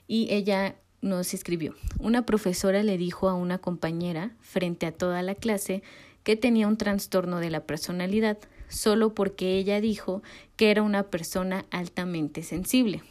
y 0.07 0.27
ella 0.31 0.75
nos 1.01 1.33
escribió. 1.33 1.73
Una 1.99 2.25
profesora 2.25 2.83
le 2.83 2.97
dijo 2.97 3.29
a 3.29 3.33
una 3.33 3.57
compañera 3.57 4.35
frente 4.41 4.85
a 4.85 4.91
toda 4.91 5.21
la 5.23 5.35
clase 5.35 5.83
que 6.23 6.35
tenía 6.35 6.67
un 6.67 6.77
trastorno 6.77 7.39
de 7.39 7.49
la 7.49 7.61
personalidad 7.61 8.37
solo 8.67 9.13
porque 9.13 9.57
ella 9.57 9.79
dijo 9.79 10.21
que 10.57 10.69
era 10.69 10.83
una 10.83 11.03
persona 11.03 11.65
altamente 11.71 12.43
sensible. 12.43 13.03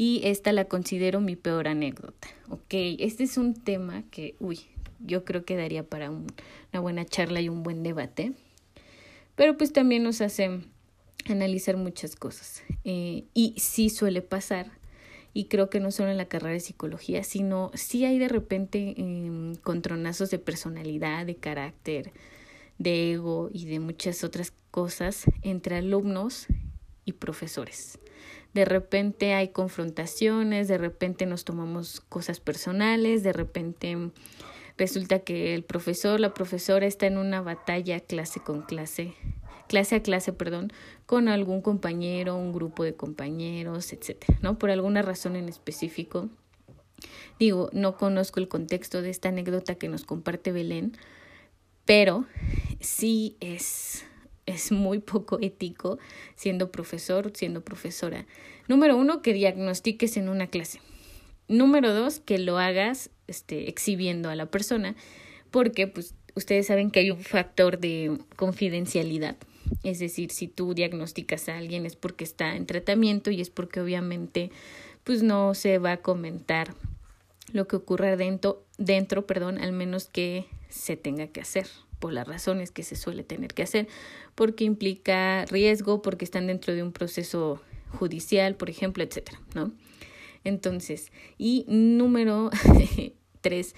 Y 0.00 0.22
esta 0.24 0.52
la 0.52 0.64
considero 0.64 1.20
mi 1.20 1.36
peor 1.36 1.68
anécdota. 1.68 2.28
Ok, 2.48 2.72
este 3.00 3.24
es 3.24 3.36
un 3.36 3.52
tema 3.52 4.02
que, 4.10 4.34
uy, 4.40 4.60
yo 4.98 5.26
creo 5.26 5.44
que 5.44 5.56
daría 5.56 5.82
para 5.82 6.10
una 6.10 6.80
buena 6.80 7.04
charla 7.04 7.42
y 7.42 7.50
un 7.50 7.62
buen 7.62 7.82
debate 7.82 8.32
pero 9.40 9.56
pues 9.56 9.72
también 9.72 10.02
nos 10.02 10.20
hace 10.20 10.60
analizar 11.26 11.78
muchas 11.78 12.14
cosas. 12.14 12.62
Eh, 12.84 13.24
y 13.34 13.54
sí 13.56 13.88
suele 13.88 14.20
pasar, 14.20 14.70
y 15.32 15.46
creo 15.46 15.70
que 15.70 15.80
no 15.80 15.90
solo 15.92 16.10
en 16.10 16.18
la 16.18 16.26
carrera 16.26 16.52
de 16.52 16.60
psicología, 16.60 17.24
sino 17.24 17.70
sí 17.74 18.04
hay 18.04 18.18
de 18.18 18.28
repente 18.28 18.94
eh, 18.98 19.54
de 20.30 20.38
personalidad, 20.38 21.24
de 21.24 21.36
carácter, 21.36 22.12
de 22.76 23.12
ego 23.12 23.48
y 23.50 23.66
de 23.66 23.80
muchas 23.80 24.24
otras 24.24 24.52
cosas 24.70 25.24
entre 25.42 25.76
alumnos 25.76 26.46
y 27.06 27.12
profesores. 27.12 27.99
De 28.54 28.64
repente 28.64 29.34
hay 29.34 29.48
confrontaciones, 29.48 30.68
de 30.68 30.78
repente 30.78 31.26
nos 31.26 31.44
tomamos 31.44 32.00
cosas 32.00 32.40
personales, 32.40 33.22
de 33.22 33.32
repente 33.32 33.96
Resulta 34.80 35.18
que 35.18 35.54
el 35.54 35.62
profesor, 35.62 36.20
la 36.20 36.32
profesora 36.32 36.86
está 36.86 37.06
en 37.06 37.18
una 37.18 37.42
batalla 37.42 38.00
clase 38.00 38.40
con 38.40 38.62
clase, 38.62 39.12
clase 39.68 39.96
a 39.96 40.02
clase, 40.02 40.32
perdón, 40.32 40.72
con 41.04 41.28
algún 41.28 41.60
compañero, 41.60 42.34
un 42.34 42.50
grupo 42.50 42.82
de 42.82 42.94
compañeros, 42.94 43.92
etcétera, 43.92 44.38
¿no? 44.40 44.58
Por 44.58 44.70
alguna 44.70 45.02
razón 45.02 45.36
en 45.36 45.50
específico. 45.50 46.30
Digo, 47.38 47.68
no 47.74 47.98
conozco 47.98 48.40
el 48.40 48.48
contexto 48.48 49.02
de 49.02 49.10
esta 49.10 49.28
anécdota 49.28 49.74
que 49.74 49.90
nos 49.90 50.06
comparte 50.06 50.50
Belén, 50.50 50.96
pero 51.84 52.24
sí 52.80 53.36
es 53.40 54.06
es 54.50 54.72
muy 54.72 54.98
poco 54.98 55.38
ético 55.40 55.98
siendo 56.34 56.70
profesor, 56.70 57.32
siendo 57.34 57.62
profesora. 57.62 58.26
Número 58.68 58.96
uno, 58.96 59.22
que 59.22 59.32
diagnostiques 59.32 60.16
en 60.16 60.28
una 60.28 60.46
clase. 60.48 60.80
Número 61.48 61.92
dos, 61.92 62.20
que 62.20 62.38
lo 62.38 62.58
hagas 62.58 63.10
este, 63.26 63.68
exhibiendo 63.68 64.30
a 64.30 64.36
la 64.36 64.46
persona, 64.46 64.94
porque 65.50 65.86
pues 65.86 66.14
ustedes 66.34 66.66
saben 66.66 66.90
que 66.90 67.00
hay 67.00 67.10
un 67.10 67.20
factor 67.20 67.78
de 67.78 68.18
confidencialidad. 68.36 69.36
Es 69.82 69.98
decir, 69.98 70.30
si 70.30 70.48
tú 70.48 70.74
diagnosticas 70.74 71.48
a 71.48 71.56
alguien 71.56 71.86
es 71.86 71.96
porque 71.96 72.24
está 72.24 72.56
en 72.56 72.66
tratamiento 72.66 73.30
y 73.30 73.40
es 73.40 73.50
porque 73.50 73.80
obviamente 73.80 74.50
pues 75.04 75.22
no 75.22 75.54
se 75.54 75.78
va 75.78 75.92
a 75.92 75.96
comentar 75.98 76.74
lo 77.52 77.66
que 77.66 77.76
ocurra 77.76 78.16
dentro, 78.16 78.64
dentro, 78.78 79.26
perdón, 79.26 79.58
al 79.58 79.72
menos 79.72 80.06
que 80.06 80.46
se 80.68 80.96
tenga 80.96 81.28
que 81.28 81.40
hacer 81.40 81.66
por 82.00 82.12
las 82.12 82.26
razones 82.26 82.72
que 82.72 82.82
se 82.82 82.96
suele 82.96 83.22
tener 83.22 83.54
que 83.54 83.62
hacer, 83.62 83.86
porque 84.34 84.64
implica 84.64 85.44
riesgo, 85.44 86.02
porque 86.02 86.24
están 86.24 86.48
dentro 86.48 86.74
de 86.74 86.82
un 86.82 86.90
proceso 86.90 87.62
judicial, 87.90 88.56
por 88.56 88.70
ejemplo, 88.70 89.04
etcétera, 89.04 89.40
¿no? 89.54 89.72
Entonces, 90.42 91.12
y 91.38 91.64
número 91.68 92.50
tres, 93.40 93.76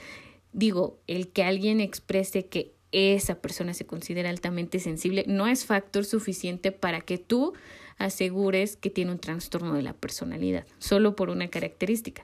digo, 0.52 1.00
el 1.06 1.28
que 1.28 1.42
alguien 1.42 1.80
exprese 1.80 2.46
que 2.46 2.74
esa 2.92 3.40
persona 3.40 3.74
se 3.74 3.86
considera 3.86 4.30
altamente 4.30 4.78
sensible 4.78 5.24
no 5.26 5.46
es 5.46 5.64
factor 5.64 6.04
suficiente 6.04 6.72
para 6.72 7.00
que 7.00 7.18
tú 7.18 7.54
asegures 7.98 8.76
que 8.76 8.90
tiene 8.90 9.12
un 9.12 9.18
trastorno 9.18 9.74
de 9.74 9.82
la 9.82 9.94
personalidad, 9.94 10.66
solo 10.78 11.16
por 11.16 11.30
una 11.30 11.48
característica. 11.48 12.22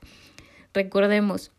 Recordemos, 0.75 1.53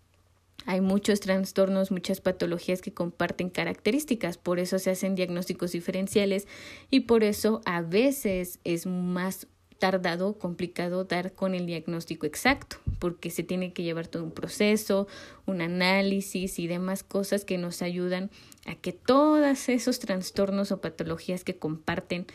hay 0.66 0.82
muchos 0.82 1.20
trastornos, 1.20 1.92
muchas 1.92 2.22
patologías 2.22 2.82
que 2.82 2.94
comparten 2.94 3.50
características, 3.50 4.38
por 4.38 4.60
eso 4.60 4.78
se 4.80 4.92
hacen 4.92 5.16
diagnósticos 5.16 5.72
diferenciales 5.72 6.48
y 6.90 7.02
por 7.02 7.24
eso 7.24 7.62
a 7.66 7.82
veces 7.82 8.60
es 8.64 8.86
más 8.86 9.48
tardado, 9.80 10.38
complicado 10.38 11.06
dar 11.06 11.34
con 11.34 11.56
el 11.56 11.66
diagnóstico 11.66 12.26
exacto, 12.26 12.78
porque 13.00 13.30
se 13.30 13.44
tiene 13.44 13.74
que 13.74 13.84
llevar 13.84 14.08
todo 14.08 14.24
un 14.24 14.32
proceso, 14.32 15.08
un 15.46 15.62
análisis 15.62 16.60
y 16.60 16.68
demás 16.68 17.02
cosas 17.04 17.46
que 17.46 17.58
nos 17.58 17.82
ayudan 17.82 18.30
a 18.66 18.76
que 18.76 18.92
todos 18.92 19.70
esos 19.70 20.00
trastornos 20.00 20.72
o 20.72 20.82
patologías 20.82 21.44
que 21.44 21.56
comparten 21.56 22.28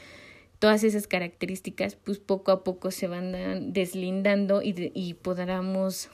todas 0.58 0.82
esas 0.82 1.06
características, 1.06 1.96
pues 1.96 2.18
poco 2.18 2.50
a 2.50 2.64
poco 2.64 2.90
se 2.90 3.06
van 3.06 3.72
deslindando 3.72 4.62
y, 4.62 4.90
y 4.94 5.12
podamos 5.14 6.08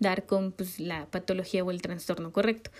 dar 0.00 0.26
con 0.26 0.52
pues, 0.52 0.80
la 0.80 1.06
patología 1.06 1.64
o 1.64 1.70
el 1.70 1.82
trastorno 1.82 2.32
correcto. 2.32 2.70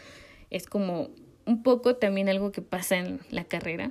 Es 0.50 0.66
como 0.66 1.10
un 1.46 1.62
poco 1.62 1.96
también 1.96 2.28
algo 2.28 2.52
que 2.52 2.62
pasa 2.62 2.98
en 2.98 3.20
la 3.30 3.44
carrera 3.44 3.90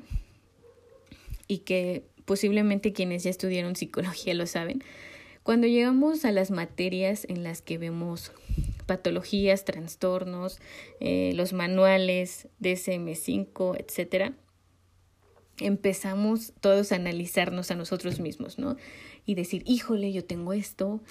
y 1.47 1.59
que 1.59 2.03
posiblemente 2.25 2.93
quienes 2.93 3.23
ya 3.23 3.29
estudiaron 3.29 3.75
psicología 3.75 4.33
lo 4.33 4.45
saben. 4.45 4.83
Cuando 5.43 5.65
llegamos 5.65 6.25
a 6.25 6.31
las 6.31 6.51
materias 6.51 7.25
en 7.29 7.43
las 7.43 7.61
que 7.61 7.77
vemos 7.77 8.31
patologías, 8.85 9.65
trastornos, 9.65 10.59
eh, 10.99 11.31
los 11.35 11.53
manuales 11.53 12.47
DSM5, 12.59 13.77
etcétera, 13.79 14.33
empezamos 15.59 16.53
todos 16.59 16.91
a 16.91 16.95
analizarnos 16.95 17.71
a 17.71 17.75
nosotros 17.75 18.19
mismos, 18.19 18.59
¿no? 18.59 18.77
Y 19.25 19.35
decir, 19.35 19.63
híjole, 19.65 20.11
yo 20.11 20.23
tengo 20.25 20.53
esto, 20.53 21.01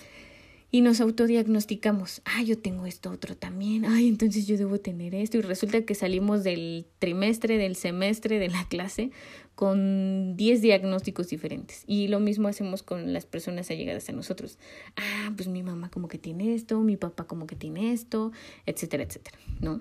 y 0.77 0.83
nos 0.83 1.01
autodiagnosticamos, 1.01 2.21
ah, 2.27 2.43
yo 2.43 2.59
tengo 2.59 2.85
esto 2.85 3.11
otro 3.11 3.35
también, 3.35 3.87
ay, 3.87 4.09
entonces 4.09 4.47
yo 4.47 4.59
debo 4.59 4.79
tener 4.79 5.15
esto 5.15 5.39
y 5.39 5.41
resulta 5.41 5.81
que 5.87 5.95
salimos 5.95 6.45
del 6.45 6.87
trimestre, 6.99 7.57
del 7.57 7.77
semestre, 7.77 8.39
de 8.39 8.51
la 8.51 8.69
clase 8.69 9.11
con 9.55 10.37
10 10.37 10.61
diagnósticos 10.61 11.29
diferentes 11.29 11.83
y 11.87 12.09
lo 12.09 12.21
mismo 12.21 12.49
hacemos 12.49 12.83
con 12.83 13.15
las 13.15 13.25
personas 13.25 13.71
allegadas 13.71 14.11
a 14.11 14.13
nosotros. 14.13 14.59
Ah, 14.97 15.33
pues 15.35 15.49
mi 15.49 15.63
mamá 15.63 15.89
como 15.89 16.09
que 16.09 16.19
tiene 16.19 16.55
esto, 16.55 16.79
mi 16.81 16.99
papá 16.99 17.27
como 17.27 17.47
que 17.47 17.57
tiene 17.57 17.95
esto, 17.95 18.33
etcétera, 18.67 19.05
etcétera, 19.05 19.39
¿no? 19.63 19.81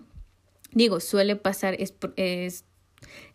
Digo, 0.71 1.01
suele 1.01 1.35
pasar, 1.35 1.75
es, 1.77 1.93
es 2.15 2.63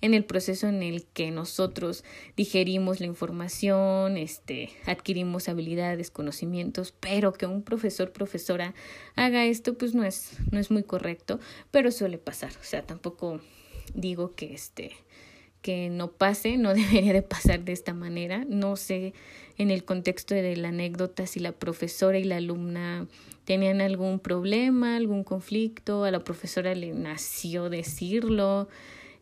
en 0.01 0.15
el 0.15 0.25
proceso 0.25 0.67
en 0.69 0.83
el 0.83 1.05
que 1.07 1.31
nosotros 1.31 2.05
digerimos 2.37 3.01
la 3.01 3.07
información, 3.07 4.17
este, 4.17 4.71
adquirimos 4.87 5.49
habilidades, 5.49 6.11
conocimientos, 6.11 6.93
pero 6.99 7.33
que 7.33 7.47
un 7.47 7.63
profesor, 7.63 8.13
profesora 8.13 8.75
haga 9.17 9.45
esto, 9.45 9.77
pues 9.77 9.95
no 9.95 10.05
es, 10.05 10.33
no 10.51 10.59
es 10.59 10.71
muy 10.71 10.83
correcto, 10.83 11.41
pero 11.71 11.91
suele 11.91 12.19
pasar. 12.19 12.53
O 12.61 12.65
sea, 12.65 12.87
tampoco 12.87 13.41
digo 13.95 14.35
que 14.35 14.55
este 14.55 14.93
que 15.63 15.91
no 15.91 16.13
pase, 16.13 16.57
no 16.57 16.75
debería 16.75 17.13
de 17.13 17.23
pasar 17.23 17.65
de 17.65 17.73
esta 17.73 17.95
manera. 17.95 18.45
No 18.49 18.77
sé 18.77 19.13
en 19.59 19.71
el 19.71 19.85
contexto 19.85 20.35
de 20.35 20.57
la 20.57 20.69
anécdota 20.69 21.27
si 21.27 21.41
la 21.41 21.53
profesora 21.53 22.19
y 22.19 22.25
la 22.25 22.37
alumna 22.37 23.07
tenían 23.45 23.81
algún 23.81 24.21
problema, 24.21 24.97
algún 24.97 25.25
conflicto, 25.25 26.05
a 26.05 26.11
la 26.11 26.21
profesora 26.21 26.75
le 26.75 26.93
nació 26.93 27.69
decirlo, 27.69 28.69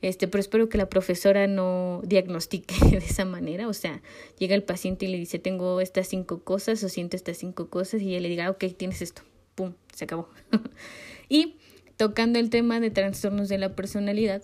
este, 0.00 0.28
pero 0.28 0.40
espero 0.40 0.68
que 0.68 0.78
la 0.78 0.88
profesora 0.88 1.46
no 1.46 2.00
diagnostique 2.04 2.74
de 2.90 2.98
esa 2.98 3.24
manera, 3.24 3.68
o 3.68 3.72
sea, 3.72 4.00
llega 4.38 4.54
el 4.54 4.62
paciente 4.62 5.06
y 5.06 5.08
le 5.08 5.18
dice, 5.18 5.38
tengo 5.38 5.80
estas 5.80 6.08
cinco 6.08 6.40
cosas 6.44 6.82
o 6.84 6.88
siento 6.88 7.16
estas 7.16 7.38
cinco 7.38 7.68
cosas 7.68 8.02
y 8.02 8.10
ella 8.10 8.20
le 8.20 8.28
diga, 8.28 8.46
ah, 8.46 8.50
ok, 8.50 8.64
tienes 8.76 9.02
esto, 9.02 9.22
pum, 9.54 9.74
se 9.94 10.04
acabó. 10.04 10.28
y 11.28 11.56
tocando 11.96 12.38
el 12.38 12.50
tema 12.50 12.80
de 12.80 12.90
trastornos 12.90 13.48
de 13.48 13.58
la 13.58 13.74
personalidad, 13.74 14.42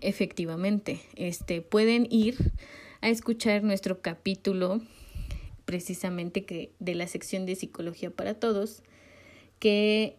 efectivamente, 0.00 1.00
este, 1.16 1.60
pueden 1.60 2.06
ir 2.10 2.52
a 3.00 3.08
escuchar 3.08 3.62
nuestro 3.62 4.00
capítulo 4.00 4.80
precisamente 5.64 6.44
que 6.44 6.72
de 6.78 6.94
la 6.94 7.06
sección 7.06 7.44
de 7.44 7.54
psicología 7.54 8.10
para 8.10 8.34
todos 8.34 8.82
que 9.58 10.16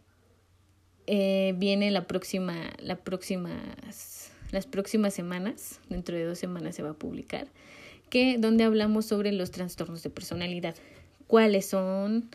eh, 1.12 1.56
viene 1.58 1.90
la 1.90 2.06
próxima, 2.06 2.56
la 2.78 2.96
próximas, 2.96 4.32
las 4.52 4.68
próximas 4.68 5.12
semanas, 5.12 5.80
dentro 5.90 6.16
de 6.16 6.24
dos 6.24 6.38
semanas 6.38 6.76
se 6.76 6.84
va 6.84 6.92
a 6.92 6.94
publicar, 6.94 7.48
que 8.12 8.38
donde 8.38 8.64
hablamos 8.64 9.08
sobre 9.08 9.32
los 9.32 9.50
trastornos 9.50 10.04
de 10.04 10.12
personalidad, 10.12 10.76
cuáles 11.26 11.66
son, 11.66 12.30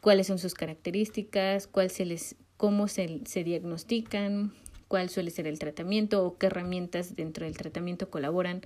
cuáles 0.00 0.26
son 0.26 0.38
sus 0.38 0.54
características, 0.54 1.66
cuál 1.66 1.90
se 1.90 2.06
les, 2.06 2.36
cómo 2.56 2.88
se, 2.88 3.20
se 3.26 3.44
diagnostican, 3.44 4.54
cuál 4.88 5.10
suele 5.10 5.30
ser 5.30 5.46
el 5.46 5.58
tratamiento 5.58 6.24
o 6.24 6.38
qué 6.38 6.46
herramientas 6.46 7.14
dentro 7.14 7.44
del 7.44 7.58
tratamiento 7.58 8.08
colaboran 8.08 8.62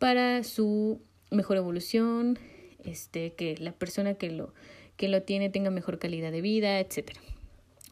para 0.00 0.42
su 0.42 1.00
mejor 1.30 1.56
evolución, 1.56 2.36
este, 2.82 3.34
que 3.34 3.56
la 3.58 3.70
persona 3.70 4.14
que 4.14 4.32
lo, 4.32 4.52
que 4.96 5.06
lo 5.06 5.22
tiene 5.22 5.50
tenga 5.50 5.70
mejor 5.70 6.00
calidad 6.00 6.32
de 6.32 6.40
vida, 6.40 6.80
etcétera 6.80 7.20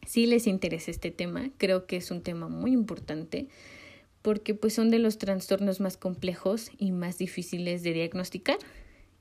si 0.05 0.25
les 0.25 0.47
interesa 0.47 0.91
este 0.91 1.11
tema, 1.11 1.51
creo 1.57 1.85
que 1.85 1.97
es 1.97 2.11
un 2.11 2.21
tema 2.21 2.49
muy 2.49 2.71
importante 2.71 3.47
porque 4.21 4.53
pues 4.53 4.73
son 4.73 4.89
de 4.89 4.99
los 4.99 5.17
trastornos 5.17 5.79
más 5.79 5.97
complejos 5.97 6.69
y 6.77 6.91
más 6.91 7.17
difíciles 7.17 7.83
de 7.83 7.93
diagnosticar 7.93 8.57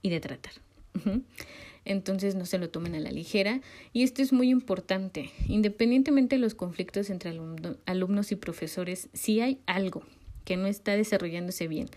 y 0.02 0.10
de 0.10 0.20
tratar. 0.20 0.52
Entonces 1.84 2.34
no 2.34 2.44
se 2.44 2.58
lo 2.58 2.68
tomen 2.68 2.94
a 2.94 3.00
la 3.00 3.10
ligera 3.10 3.60
y 3.92 4.02
esto 4.02 4.22
es 4.22 4.32
muy 4.32 4.50
importante. 4.50 5.30
Independientemente 5.46 6.36
de 6.36 6.40
los 6.40 6.54
conflictos 6.54 7.10
entre 7.10 7.32
alumnos 7.86 8.32
y 8.32 8.36
profesores, 8.36 9.08
si 9.12 9.40
hay 9.40 9.60
algo 9.66 10.02
que 10.44 10.56
no 10.56 10.66
está 10.66 10.96
desarrollándose 10.96 11.68
bien 11.68 11.88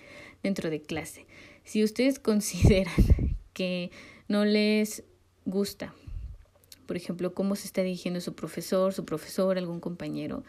dentro 0.41 0.69
de 0.69 0.81
clase, 0.81 1.25
si 1.63 1.83
ustedes 1.83 2.19
consideran 2.19 3.37
que 3.53 3.91
no 4.27 4.45
les 4.45 5.03
gusta 5.45 5.93
por 6.85 6.97
ejemplo, 6.97 7.33
cómo 7.33 7.55
se 7.55 7.67
está 7.67 7.81
dirigiendo 7.81 8.21
su 8.21 8.33
profesor, 8.33 8.93
su 8.93 9.05
profesor, 9.05 9.57
algún 9.57 9.79
compañero, 9.79 10.43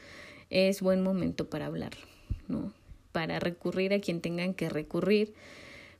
es 0.50 0.80
buen 0.80 1.02
momento 1.02 1.48
para 1.48 1.66
hablarlo, 1.66 2.06
¿no? 2.48 2.72
Para 3.12 3.40
recurrir 3.40 3.92
a 3.94 4.00
quien 4.00 4.20
tengan 4.20 4.54
que 4.54 4.68
recurrir, 4.68 5.34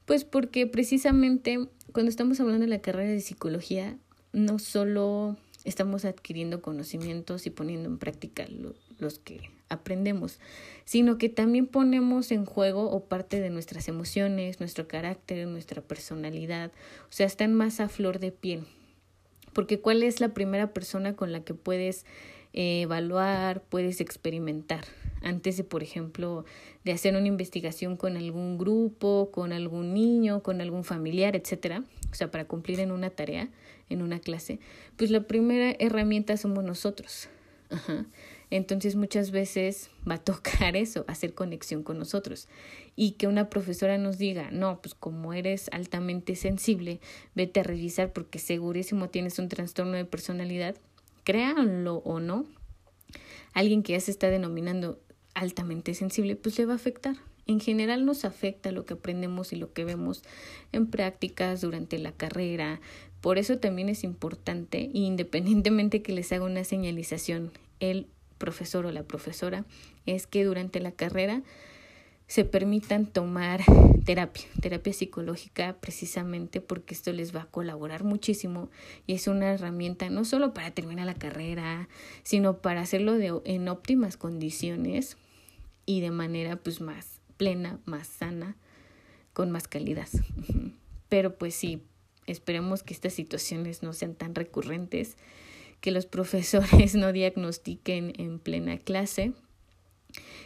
pues 0.04 0.24
porque 0.24 0.66
precisamente 0.66 1.68
cuando 1.92 2.10
estamos 2.10 2.40
hablando 2.40 2.62
de 2.62 2.70
la 2.70 2.80
carrera 2.80 3.10
de 3.10 3.20
psicología, 3.20 3.96
no 4.32 4.58
solo 4.58 5.36
estamos 5.64 6.04
adquiriendo 6.04 6.60
conocimientos 6.60 7.46
y 7.46 7.50
poniendo 7.50 7.88
en 7.88 7.98
práctica 7.98 8.46
los 8.98 9.18
que 9.18 9.40
aprendemos, 9.68 10.38
sino 10.84 11.18
que 11.18 11.28
también 11.28 11.66
ponemos 11.66 12.30
en 12.32 12.44
juego 12.44 12.90
o 12.90 13.04
parte 13.04 13.40
de 13.40 13.50
nuestras 13.50 13.88
emociones, 13.88 14.60
nuestro 14.60 14.86
carácter, 14.88 15.46
nuestra 15.48 15.82
personalidad, 15.82 16.70
o 17.08 17.12
sea, 17.12 17.26
están 17.26 17.54
más 17.54 17.80
a 17.80 17.88
flor 17.88 18.18
de 18.18 18.32
piel, 18.32 18.66
porque 19.54 19.80
cuál 19.80 20.02
es 20.02 20.20
la 20.20 20.34
primera 20.34 20.72
persona 20.72 21.16
con 21.16 21.32
la 21.32 21.44
que 21.44 21.54
puedes 21.54 22.04
eh, 22.52 22.82
evaluar, 22.82 23.62
puedes 23.62 24.00
experimentar 24.00 24.84
antes 25.22 25.56
de, 25.56 25.64
por 25.64 25.82
ejemplo, 25.82 26.44
de 26.84 26.92
hacer 26.92 27.16
una 27.16 27.26
investigación 27.26 27.96
con 27.96 28.16
algún 28.16 28.58
grupo, 28.58 29.30
con 29.32 29.52
algún 29.52 29.94
niño, 29.94 30.42
con 30.42 30.60
algún 30.60 30.84
familiar, 30.84 31.34
etcétera, 31.34 31.82
o 32.12 32.14
sea, 32.14 32.30
para 32.30 32.44
cumplir 32.44 32.80
en 32.80 32.92
una 32.92 33.10
tarea, 33.10 33.48
en 33.88 34.02
una 34.02 34.20
clase, 34.20 34.60
pues 34.96 35.10
la 35.10 35.22
primera 35.22 35.74
herramienta 35.78 36.36
somos 36.36 36.62
nosotros. 36.62 37.28
Ajá. 37.70 38.06
Entonces 38.54 38.94
muchas 38.94 39.32
veces 39.32 39.90
va 40.08 40.14
a 40.14 40.22
tocar 40.22 40.76
eso, 40.76 41.04
hacer 41.08 41.34
conexión 41.34 41.82
con 41.82 41.98
nosotros. 41.98 42.46
Y 42.94 43.12
que 43.12 43.26
una 43.26 43.50
profesora 43.50 43.98
nos 43.98 44.16
diga, 44.16 44.52
no, 44.52 44.80
pues 44.80 44.94
como 44.94 45.32
eres 45.34 45.68
altamente 45.72 46.36
sensible, 46.36 47.00
vete 47.34 47.58
a 47.58 47.62
revisar 47.64 48.12
porque 48.12 48.38
segurísimo 48.38 49.08
tienes 49.08 49.40
un 49.40 49.48
trastorno 49.48 49.94
de 49.94 50.04
personalidad, 50.04 50.76
créanlo 51.24 51.96
o 52.04 52.20
no, 52.20 52.46
alguien 53.54 53.82
que 53.82 53.94
ya 53.94 54.00
se 54.00 54.12
está 54.12 54.30
denominando 54.30 55.00
altamente 55.34 55.92
sensible, 55.92 56.36
pues 56.36 56.56
le 56.56 56.66
va 56.66 56.74
a 56.74 56.76
afectar. 56.76 57.16
En 57.48 57.58
general 57.58 58.06
nos 58.06 58.24
afecta 58.24 58.70
lo 58.70 58.84
que 58.84 58.94
aprendemos 58.94 59.52
y 59.52 59.56
lo 59.56 59.72
que 59.72 59.84
vemos 59.84 60.22
en 60.70 60.86
prácticas 60.86 61.60
durante 61.60 61.98
la 61.98 62.12
carrera. 62.12 62.80
Por 63.20 63.36
eso 63.36 63.58
también 63.58 63.88
es 63.88 64.04
importante, 64.04 64.90
independientemente 64.92 66.02
que 66.02 66.12
les 66.12 66.30
haga 66.30 66.44
una 66.44 66.62
señalización, 66.62 67.50
el 67.80 68.06
profesor 68.44 68.84
o 68.84 68.92
la 68.92 69.04
profesora 69.04 69.64
es 70.04 70.26
que 70.26 70.44
durante 70.44 70.78
la 70.78 70.92
carrera 70.92 71.42
se 72.26 72.44
permitan 72.44 73.06
tomar 73.06 73.62
terapia, 74.04 74.44
terapia 74.60 74.92
psicológica 74.92 75.76
precisamente 75.80 76.60
porque 76.60 76.92
esto 76.92 77.10
les 77.10 77.34
va 77.34 77.42
a 77.42 77.46
colaborar 77.46 78.04
muchísimo 78.04 78.68
y 79.06 79.14
es 79.14 79.28
una 79.28 79.54
herramienta 79.54 80.10
no 80.10 80.26
solo 80.26 80.52
para 80.52 80.72
terminar 80.72 81.06
la 81.06 81.14
carrera, 81.14 81.88
sino 82.22 82.58
para 82.58 82.82
hacerlo 82.82 83.14
de, 83.14 83.32
en 83.46 83.66
óptimas 83.68 84.18
condiciones 84.18 85.16
y 85.86 86.02
de 86.02 86.10
manera 86.10 86.56
pues 86.56 86.82
más 86.82 87.22
plena, 87.38 87.78
más 87.86 88.08
sana, 88.08 88.56
con 89.32 89.50
más 89.50 89.68
calidad. 89.68 90.08
Pero 91.08 91.38
pues 91.38 91.54
sí, 91.54 91.82
esperemos 92.26 92.82
que 92.82 92.92
estas 92.92 93.14
situaciones 93.14 93.82
no 93.82 93.94
sean 93.94 94.14
tan 94.14 94.34
recurrentes 94.34 95.16
que 95.84 95.90
los 95.90 96.06
profesores 96.06 96.94
no 96.94 97.12
diagnostiquen 97.12 98.14
en 98.16 98.38
plena 98.38 98.78
clase, 98.78 99.34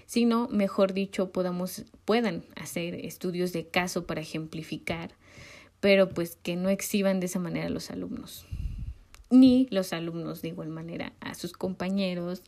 sino, 0.05 0.49
mejor 0.49 0.95
dicho, 0.95 1.31
podamos, 1.31 1.85
puedan 2.05 2.45
hacer 2.57 2.97
estudios 2.97 3.53
de 3.53 3.69
caso 3.69 4.05
para 4.05 4.21
ejemplificar, 4.21 5.13
pero 5.79 6.09
pues 6.09 6.37
que 6.43 6.57
no 6.57 6.71
exhiban 6.71 7.21
de 7.21 7.27
esa 7.27 7.39
manera 7.39 7.69
a 7.69 7.71
los 7.71 7.93
alumnos, 7.93 8.47
ni 9.31 9.69
los 9.71 9.93
alumnos 9.93 10.43
de 10.43 10.49
igual 10.49 10.71
manera 10.71 11.13
a 11.21 11.35
sus 11.35 11.53
compañeros 11.53 12.43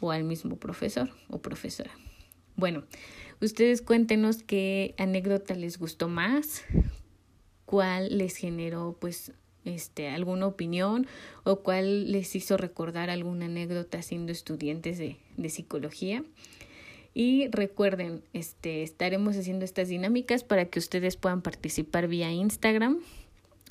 o 0.00 0.12
al 0.12 0.24
mismo 0.24 0.56
profesor 0.56 1.08
o 1.30 1.40
profesora. 1.40 1.92
Bueno, 2.54 2.84
ustedes 3.40 3.80
cuéntenos 3.80 4.42
qué 4.42 4.94
anécdota 4.98 5.54
les 5.54 5.78
gustó 5.78 6.10
más, 6.10 6.64
cuál 7.64 8.18
les 8.18 8.36
generó 8.36 8.94
pues 9.00 9.32
este, 9.66 10.08
alguna 10.08 10.46
opinión 10.46 11.06
o 11.44 11.56
cuál 11.56 12.10
les 12.10 12.34
hizo 12.34 12.56
recordar 12.56 13.10
alguna 13.10 13.44
anécdota 13.44 14.00
siendo 14.00 14.32
estudiantes 14.32 14.96
de, 14.96 15.18
de 15.36 15.48
psicología. 15.50 16.24
Y 17.12 17.48
recuerden, 17.48 18.22
este, 18.32 18.82
estaremos 18.82 19.36
haciendo 19.36 19.64
estas 19.64 19.88
dinámicas 19.88 20.44
para 20.44 20.66
que 20.66 20.78
ustedes 20.78 21.16
puedan 21.16 21.42
participar 21.42 22.08
vía 22.08 22.30
Instagram. 22.30 23.00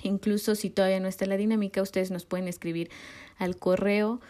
Incluso 0.03 0.55
si 0.55 0.69
todavía 0.69 0.99
no 0.99 1.07
está 1.07 1.25
la 1.25 1.37
dinámica, 1.37 1.81
ustedes 1.81 2.11
nos 2.11 2.25
pueden 2.25 2.47
escribir 2.47 2.91
al 3.37 3.57
correo 3.57 4.21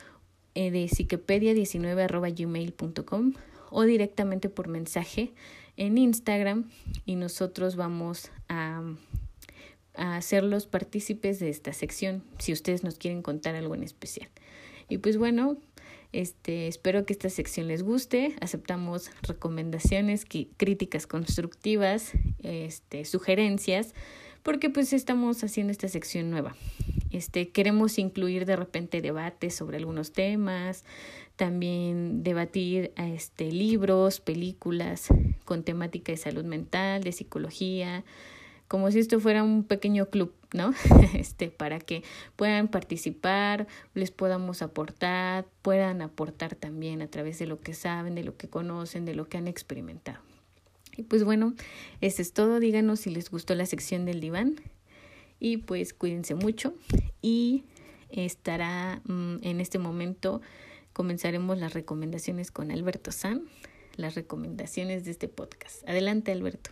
eh, 0.54 0.71
de 0.71 0.86
psiquepedia19.gmail.com 0.86 3.34
o 3.71 3.84
directamente 3.84 4.49
por 4.49 4.67
mensaje 4.67 5.34
en 5.75 5.97
Instagram 5.97 6.69
y 7.06 7.15
nosotros 7.15 7.75
vamos 7.75 8.32
a, 8.47 8.84
a 9.97 10.17
hacer 10.17 10.43
los 10.43 10.67
partícipes 10.67 11.39
de 11.39 11.49
esta 11.49 11.73
sección 11.73 12.23
si 12.38 12.53
ustedes 12.53 12.84
nos 12.84 12.95
quieren 12.95 13.21
contar 13.21 13.55
algo 13.55 13.75
en 13.75 13.84
especial. 13.84 14.29
Y 14.89 14.99
pues 14.99 15.17
bueno, 15.17 15.58
este, 16.12 16.67
espero 16.67 17.05
que 17.05 17.13
esta 17.13 17.29
sección 17.29 17.67
les 17.67 17.84
guste. 17.84 18.36
Aceptamos 18.39 19.12
recomendaciones, 19.21 20.25
críticas 20.58 21.08
constructivas, 21.08 22.13
este, 22.41 23.03
sugerencias, 23.05 23.93
porque 24.43 24.69
pues 24.69 24.93
estamos 24.93 25.43
haciendo 25.43 25.71
esta 25.71 25.88
sección 25.88 26.29
nueva. 26.29 26.55
Este, 27.12 27.49
queremos 27.49 27.97
incluir 27.97 28.45
de 28.45 28.55
repente 28.55 29.01
debates 29.01 29.55
sobre 29.55 29.77
algunos 29.77 30.13
temas, 30.13 30.86
también 31.36 32.23
debatir 32.23 32.93
este, 32.95 33.51
libros, 33.51 34.19
películas 34.19 35.08
con 35.43 35.63
temática 35.63 36.12
de 36.12 36.17
salud 36.17 36.45
mental, 36.45 37.03
de 37.03 37.12
psicología, 37.12 38.05
como 38.67 38.89
si 38.91 38.99
esto 38.99 39.19
fuera 39.19 39.43
un 39.43 39.63
pequeño 39.63 40.10
club, 40.10 40.34
¿no? 40.54 40.73
Este, 41.13 41.49
para 41.49 41.80
que 41.80 42.04
puedan 42.36 42.67
participar, 42.67 43.67
les 43.93 44.12
podamos 44.12 44.62
aportar, 44.62 45.45
puedan 45.62 46.01
aportar 46.01 46.56
también 46.56 47.01
a 47.01 47.08
través 47.08 47.39
de 47.39 47.47
lo 47.47 47.60
que 47.60 47.73
saben, 47.73 48.15
de 48.15 48.23
lo 48.23 48.38
que 48.38 48.49
conocen, 48.49 49.06
de 49.06 49.15
lo 49.15 49.28
que 49.28 49.38
han 49.38 49.47
experimentado. 49.47 50.19
Y 50.97 51.04
pues 51.04 51.23
bueno, 51.23 51.54
eso 52.01 52.21
es 52.21 52.34
todo. 52.34 52.60
Díganos 52.60 53.01
si 53.01 53.10
les 53.10 53.30
gustó 53.30 53.56
la 53.56 53.65
sección 53.65 54.06
del 54.06 54.21
diván. 54.21 54.56
Y 55.39 55.58
pues 55.58 55.93
cuídense 55.93 56.36
mucho. 56.36 56.73
Y 57.21 57.65
estará 58.10 59.01
mm, 59.06 59.38
en 59.41 59.60
este 59.60 59.78
momento, 59.78 60.41
comenzaremos 60.93 61.58
las 61.58 61.73
recomendaciones 61.73 62.51
con 62.51 62.71
Alberto 62.71 63.12
San, 63.12 63.43
las 63.95 64.15
recomendaciones 64.15 65.06
de 65.06 65.12
este 65.12 65.28
podcast. 65.28 65.88
Adelante, 65.88 66.32
Alberto. 66.32 66.71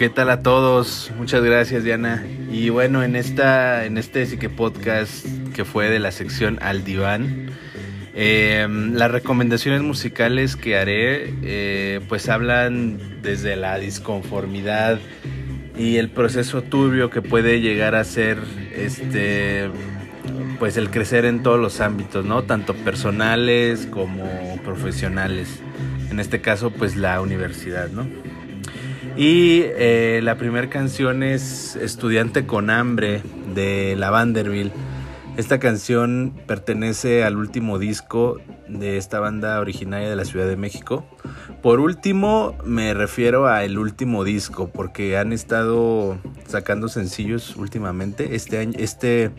¿Qué 0.00 0.08
tal 0.08 0.30
a 0.30 0.40
todos? 0.40 1.12
Muchas 1.18 1.44
gracias 1.44 1.84
Diana. 1.84 2.24
Y 2.50 2.70
bueno, 2.70 3.02
en 3.02 3.16
esta, 3.16 3.84
en 3.84 3.98
este 3.98 4.24
sí 4.24 4.38
que 4.38 4.48
podcast 4.48 5.26
que 5.54 5.66
fue 5.66 5.90
de 5.90 5.98
la 5.98 6.10
sección 6.10 6.58
Al 6.62 6.84
Diván, 6.84 7.50
em, 8.14 8.94
las 8.94 9.10
recomendaciones 9.10 9.82
musicales 9.82 10.56
que 10.56 10.78
haré, 10.78 11.34
eh, 11.42 12.00
pues 12.08 12.30
hablan 12.30 13.20
desde 13.20 13.56
la 13.56 13.78
disconformidad 13.78 14.98
y 15.76 15.98
el 15.98 16.08
proceso 16.08 16.62
turbio 16.62 17.10
que 17.10 17.20
puede 17.20 17.60
llegar 17.60 17.94
a 17.94 18.02
ser, 18.04 18.38
este, 18.74 19.68
pues 20.58 20.78
el 20.78 20.88
crecer 20.88 21.26
en 21.26 21.42
todos 21.42 21.60
los 21.60 21.82
ámbitos, 21.82 22.24
¿no? 22.24 22.44
Tanto 22.44 22.72
personales 22.72 23.86
como 23.90 24.24
profesionales. 24.64 25.60
En 26.10 26.20
este 26.20 26.40
caso, 26.40 26.70
pues 26.70 26.96
la 26.96 27.20
universidad, 27.20 27.90
¿no? 27.90 28.06
Y 29.20 29.64
eh, 29.66 30.20
la 30.22 30.38
primera 30.38 30.70
canción 30.70 31.22
es 31.22 31.76
Estudiante 31.76 32.46
con 32.46 32.70
Hambre 32.70 33.20
de 33.54 33.94
la 33.94 34.08
Vanderbilt. 34.08 34.72
Esta 35.36 35.58
canción 35.58 36.32
pertenece 36.46 37.22
al 37.22 37.36
último 37.36 37.78
disco 37.78 38.38
de 38.66 38.96
esta 38.96 39.20
banda 39.20 39.60
originaria 39.60 40.08
de 40.08 40.16
la 40.16 40.24
Ciudad 40.24 40.46
de 40.46 40.56
México. 40.56 41.04
Por 41.60 41.80
último, 41.80 42.56
me 42.64 42.94
refiero 42.94 43.46
a 43.46 43.62
el 43.62 43.76
último 43.76 44.24
disco, 44.24 44.70
porque 44.70 45.18
han 45.18 45.34
estado 45.34 46.16
sacando 46.48 46.88
sencillos 46.88 47.56
últimamente. 47.56 48.34
Este, 48.34 48.56
año, 48.56 48.72
este 48.78 49.32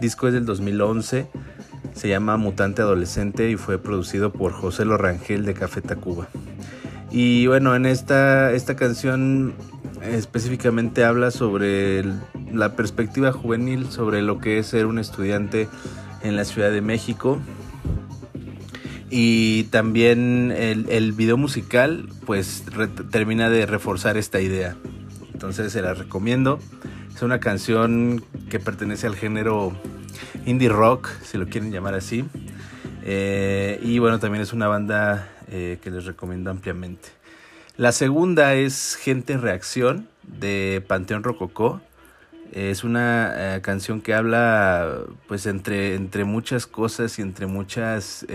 disco 0.00 0.26
es 0.26 0.34
del 0.34 0.44
2011, 0.44 1.28
se 1.94 2.08
llama 2.08 2.36
Mutante 2.36 2.82
Adolescente 2.82 3.48
y 3.48 3.54
fue 3.54 3.78
producido 3.78 4.32
por 4.32 4.50
José 4.50 4.84
Lorangel 4.84 5.44
de 5.44 5.54
Café 5.54 5.82
Tacuba. 5.82 6.26
Y 7.10 7.46
bueno, 7.46 7.74
en 7.74 7.86
esta, 7.86 8.52
esta 8.52 8.76
canción 8.76 9.54
específicamente 10.02 11.04
habla 11.04 11.30
sobre 11.30 12.04
la 12.52 12.76
perspectiva 12.76 13.32
juvenil, 13.32 13.90
sobre 13.90 14.22
lo 14.22 14.38
que 14.38 14.58
es 14.58 14.66
ser 14.66 14.86
un 14.86 14.98
estudiante 14.98 15.68
en 16.22 16.36
la 16.36 16.44
Ciudad 16.44 16.70
de 16.70 16.80
México. 16.80 17.40
Y 19.10 19.64
también 19.64 20.52
el, 20.56 20.88
el 20.88 21.12
video 21.12 21.36
musical 21.36 22.08
pues 22.26 22.64
termina 23.10 23.50
de 23.50 23.66
reforzar 23.66 24.16
esta 24.16 24.40
idea. 24.40 24.76
Entonces 25.32 25.72
se 25.72 25.82
la 25.82 25.94
recomiendo. 25.94 26.60
Es 27.14 27.22
una 27.22 27.40
canción 27.40 28.24
que 28.48 28.60
pertenece 28.60 29.06
al 29.06 29.16
género 29.16 29.72
indie 30.46 30.68
rock, 30.68 31.08
si 31.24 31.38
lo 31.38 31.46
quieren 31.46 31.72
llamar 31.72 31.94
así. 31.94 32.24
Eh, 33.02 33.80
y 33.82 33.98
bueno, 33.98 34.18
también 34.18 34.42
es 34.42 34.52
una 34.52 34.68
banda 34.68 35.28
eh, 35.50 35.78
que 35.82 35.90
les 35.90 36.04
recomiendo 36.04 36.50
ampliamente. 36.50 37.08
La 37.76 37.92
segunda 37.92 38.54
es 38.54 38.96
Gente 38.96 39.36
Reacción 39.36 40.08
de 40.22 40.82
Panteón 40.86 41.22
Rococó. 41.22 41.80
Es 42.52 42.84
una 42.84 43.56
eh, 43.56 43.60
canción 43.60 44.00
que 44.00 44.14
habla 44.14 45.00
pues 45.28 45.46
entre, 45.46 45.94
entre 45.94 46.24
muchas 46.24 46.66
cosas 46.66 47.18
y 47.18 47.22
entre 47.22 47.46
muchas 47.46 48.26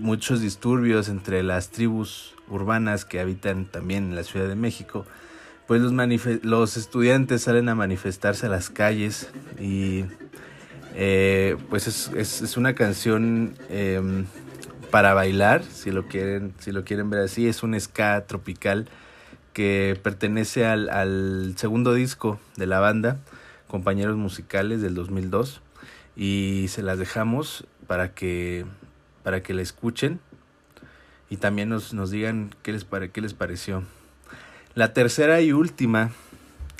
muchos 0.00 0.40
disturbios 0.40 1.08
entre 1.08 1.42
las 1.42 1.70
tribus 1.70 2.34
urbanas 2.48 3.04
que 3.04 3.18
habitan 3.18 3.66
también 3.66 4.04
en 4.04 4.14
la 4.14 4.22
Ciudad 4.22 4.48
de 4.48 4.54
México. 4.54 5.04
Pues 5.66 5.82
los, 5.82 5.92
los 6.42 6.76
estudiantes 6.76 7.42
salen 7.42 7.68
a 7.68 7.74
manifestarse 7.74 8.46
a 8.46 8.48
las 8.48 8.70
calles 8.70 9.28
y 9.60 10.04
eh, 10.94 11.56
pues 11.68 11.86
es, 11.86 12.10
es, 12.16 12.56
una 12.56 12.74
canción 12.74 13.54
em, 13.68 14.24
para 14.90 15.14
bailar, 15.14 15.62
si 15.64 15.90
lo 15.90 16.06
quieren, 16.06 16.54
si 16.58 16.72
lo 16.72 16.84
quieren 16.84 17.10
ver 17.10 17.20
así, 17.20 17.48
es 17.48 17.62
un 17.62 17.78
ska 17.78 18.24
tropical 18.26 18.88
que 19.52 19.98
pertenece 20.02 20.66
al, 20.66 21.54
segundo 21.56 21.94
disco 21.94 22.38
de 22.56 22.66
la 22.66 22.80
banda, 22.80 23.18
Compañeros 23.66 24.16
Musicales 24.16 24.80
del 24.80 24.94
2002, 24.94 25.60
y 26.16 26.66
se 26.68 26.82
las 26.82 26.98
dejamos 26.98 27.66
para 27.86 28.14
que, 28.14 28.64
para 29.22 29.42
que 29.42 29.54
la 29.54 29.62
escuchen 29.62 30.20
y 31.30 31.36
también 31.36 31.68
nos, 31.68 31.92
nos 31.92 32.10
digan 32.10 32.54
qué 32.62 32.72
les, 32.72 32.84
pare, 32.84 33.10
qué 33.10 33.20
les 33.20 33.34
pareció. 33.34 33.82
La 34.74 34.92
tercera 34.92 35.40
y 35.40 35.52
última 35.52 36.12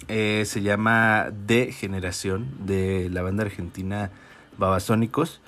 eh, 0.07 0.45
se 0.47 0.63
llama 0.63 1.29
De 1.47 1.73
Generación 1.73 2.49
de 2.65 3.11
la 3.11 3.23
banda 3.23 3.43
argentina 3.43 4.11
Babasónicos. 4.57 5.41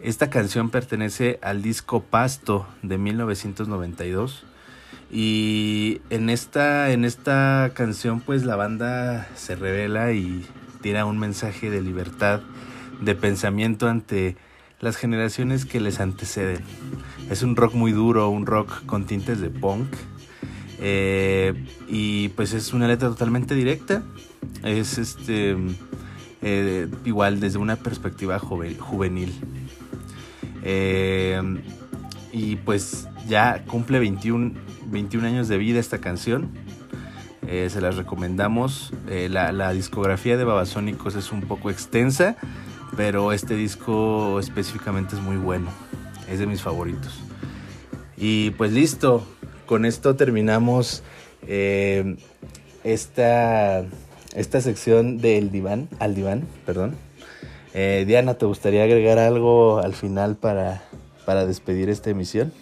Esta 0.00 0.30
canción 0.30 0.70
pertenece 0.70 1.38
al 1.42 1.62
disco 1.62 2.02
Pasto 2.02 2.66
de 2.82 2.98
1992 2.98 4.44
y 5.10 6.00
en 6.10 6.30
esta 6.30 6.92
en 6.92 7.04
esta 7.04 7.72
canción 7.74 8.20
pues 8.20 8.44
la 8.44 8.56
banda 8.56 9.26
se 9.34 9.56
revela 9.56 10.12
y 10.12 10.46
tira 10.82 11.06
un 11.06 11.18
mensaje 11.18 11.70
de 11.70 11.80
libertad 11.80 12.40
de 13.00 13.14
pensamiento 13.14 13.88
ante 13.88 14.36
las 14.80 14.96
generaciones 14.96 15.64
que 15.64 15.80
les 15.80 15.98
anteceden. 15.98 16.62
Es 17.30 17.42
un 17.42 17.56
rock 17.56 17.74
muy 17.74 17.92
duro, 17.92 18.28
un 18.28 18.46
rock 18.46 18.84
con 18.86 19.06
tintes 19.06 19.40
de 19.40 19.50
punk 19.50 19.88
eh, 20.80 21.54
y 21.88 22.28
pues 22.30 22.52
es 22.52 22.72
una 22.72 22.86
letra 22.86 23.08
totalmente 23.08 23.54
directa. 23.54 24.02
Es 24.62 24.98
este 24.98 25.56
eh, 26.42 26.88
igual 27.04 27.40
desde 27.40 27.58
una 27.58 27.76
perspectiva 27.76 28.38
juvenil. 28.38 29.32
Eh, 30.62 31.40
y 32.32 32.56
pues 32.56 33.08
ya 33.28 33.64
cumple 33.66 33.98
21, 33.98 34.52
21 34.86 35.26
años 35.26 35.48
de 35.48 35.58
vida 35.58 35.80
esta 35.80 35.98
canción. 35.98 36.50
se 37.46 37.80
las 37.80 37.96
recomendamos. 37.96 38.92
La, 39.06 39.52
la, 39.52 39.72
discografía 39.72 40.36
de 40.36 40.44
Babasónicos 40.44 41.14
es 41.14 41.32
un 41.32 41.40
poco 41.40 41.70
extensa, 41.70 42.36
pero 42.96 43.32
este 43.32 43.54
disco 43.54 44.38
específicamente 44.38 45.16
es 45.16 45.22
muy 45.22 45.36
bueno. 45.36 45.70
Es 46.28 46.38
de 46.38 46.46
mis 46.46 46.60
favoritos. 46.60 47.18
Y 48.18 48.50
pues 48.50 48.72
listo, 48.72 49.24
con 49.66 49.84
esto 49.84 50.16
terminamos 50.16 51.02
eh, 51.46 52.16
esta, 52.84 53.84
esta 54.34 54.60
sección 54.60 55.18
del 55.18 55.52
diván, 55.52 55.88
al 56.00 56.14
diván, 56.14 56.48
perdón. 56.66 56.96
Eh, 57.74 58.04
Diana, 58.06 58.34
¿te 58.34 58.46
gustaría 58.46 58.84
agregar 58.84 59.18
algo 59.18 59.78
al 59.78 59.94
final 59.94 60.36
para, 60.36 60.82
para 61.24 61.46
despedir 61.46 61.88
esta 61.88 62.10
emisión? 62.10 62.52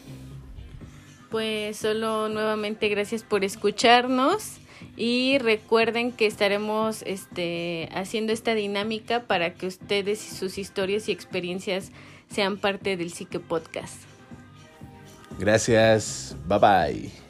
Pues 1.30 1.76
solo 1.76 2.28
nuevamente 2.28 2.88
gracias 2.88 3.22
por 3.22 3.44
escucharnos 3.44 4.58
y 4.96 5.38
recuerden 5.38 6.12
que 6.12 6.26
estaremos 6.26 7.02
este, 7.02 7.88
haciendo 7.94 8.32
esta 8.32 8.54
dinámica 8.54 9.24
para 9.24 9.54
que 9.54 9.66
ustedes 9.66 10.32
y 10.32 10.34
sus 10.34 10.58
historias 10.58 11.08
y 11.08 11.12
experiencias 11.12 11.90
sean 12.30 12.56
parte 12.56 12.96
del 12.96 13.12
Psique 13.12 13.40
Podcast. 13.40 13.96
Gracias, 15.38 16.36
bye 16.46 16.58
bye. 16.58 17.25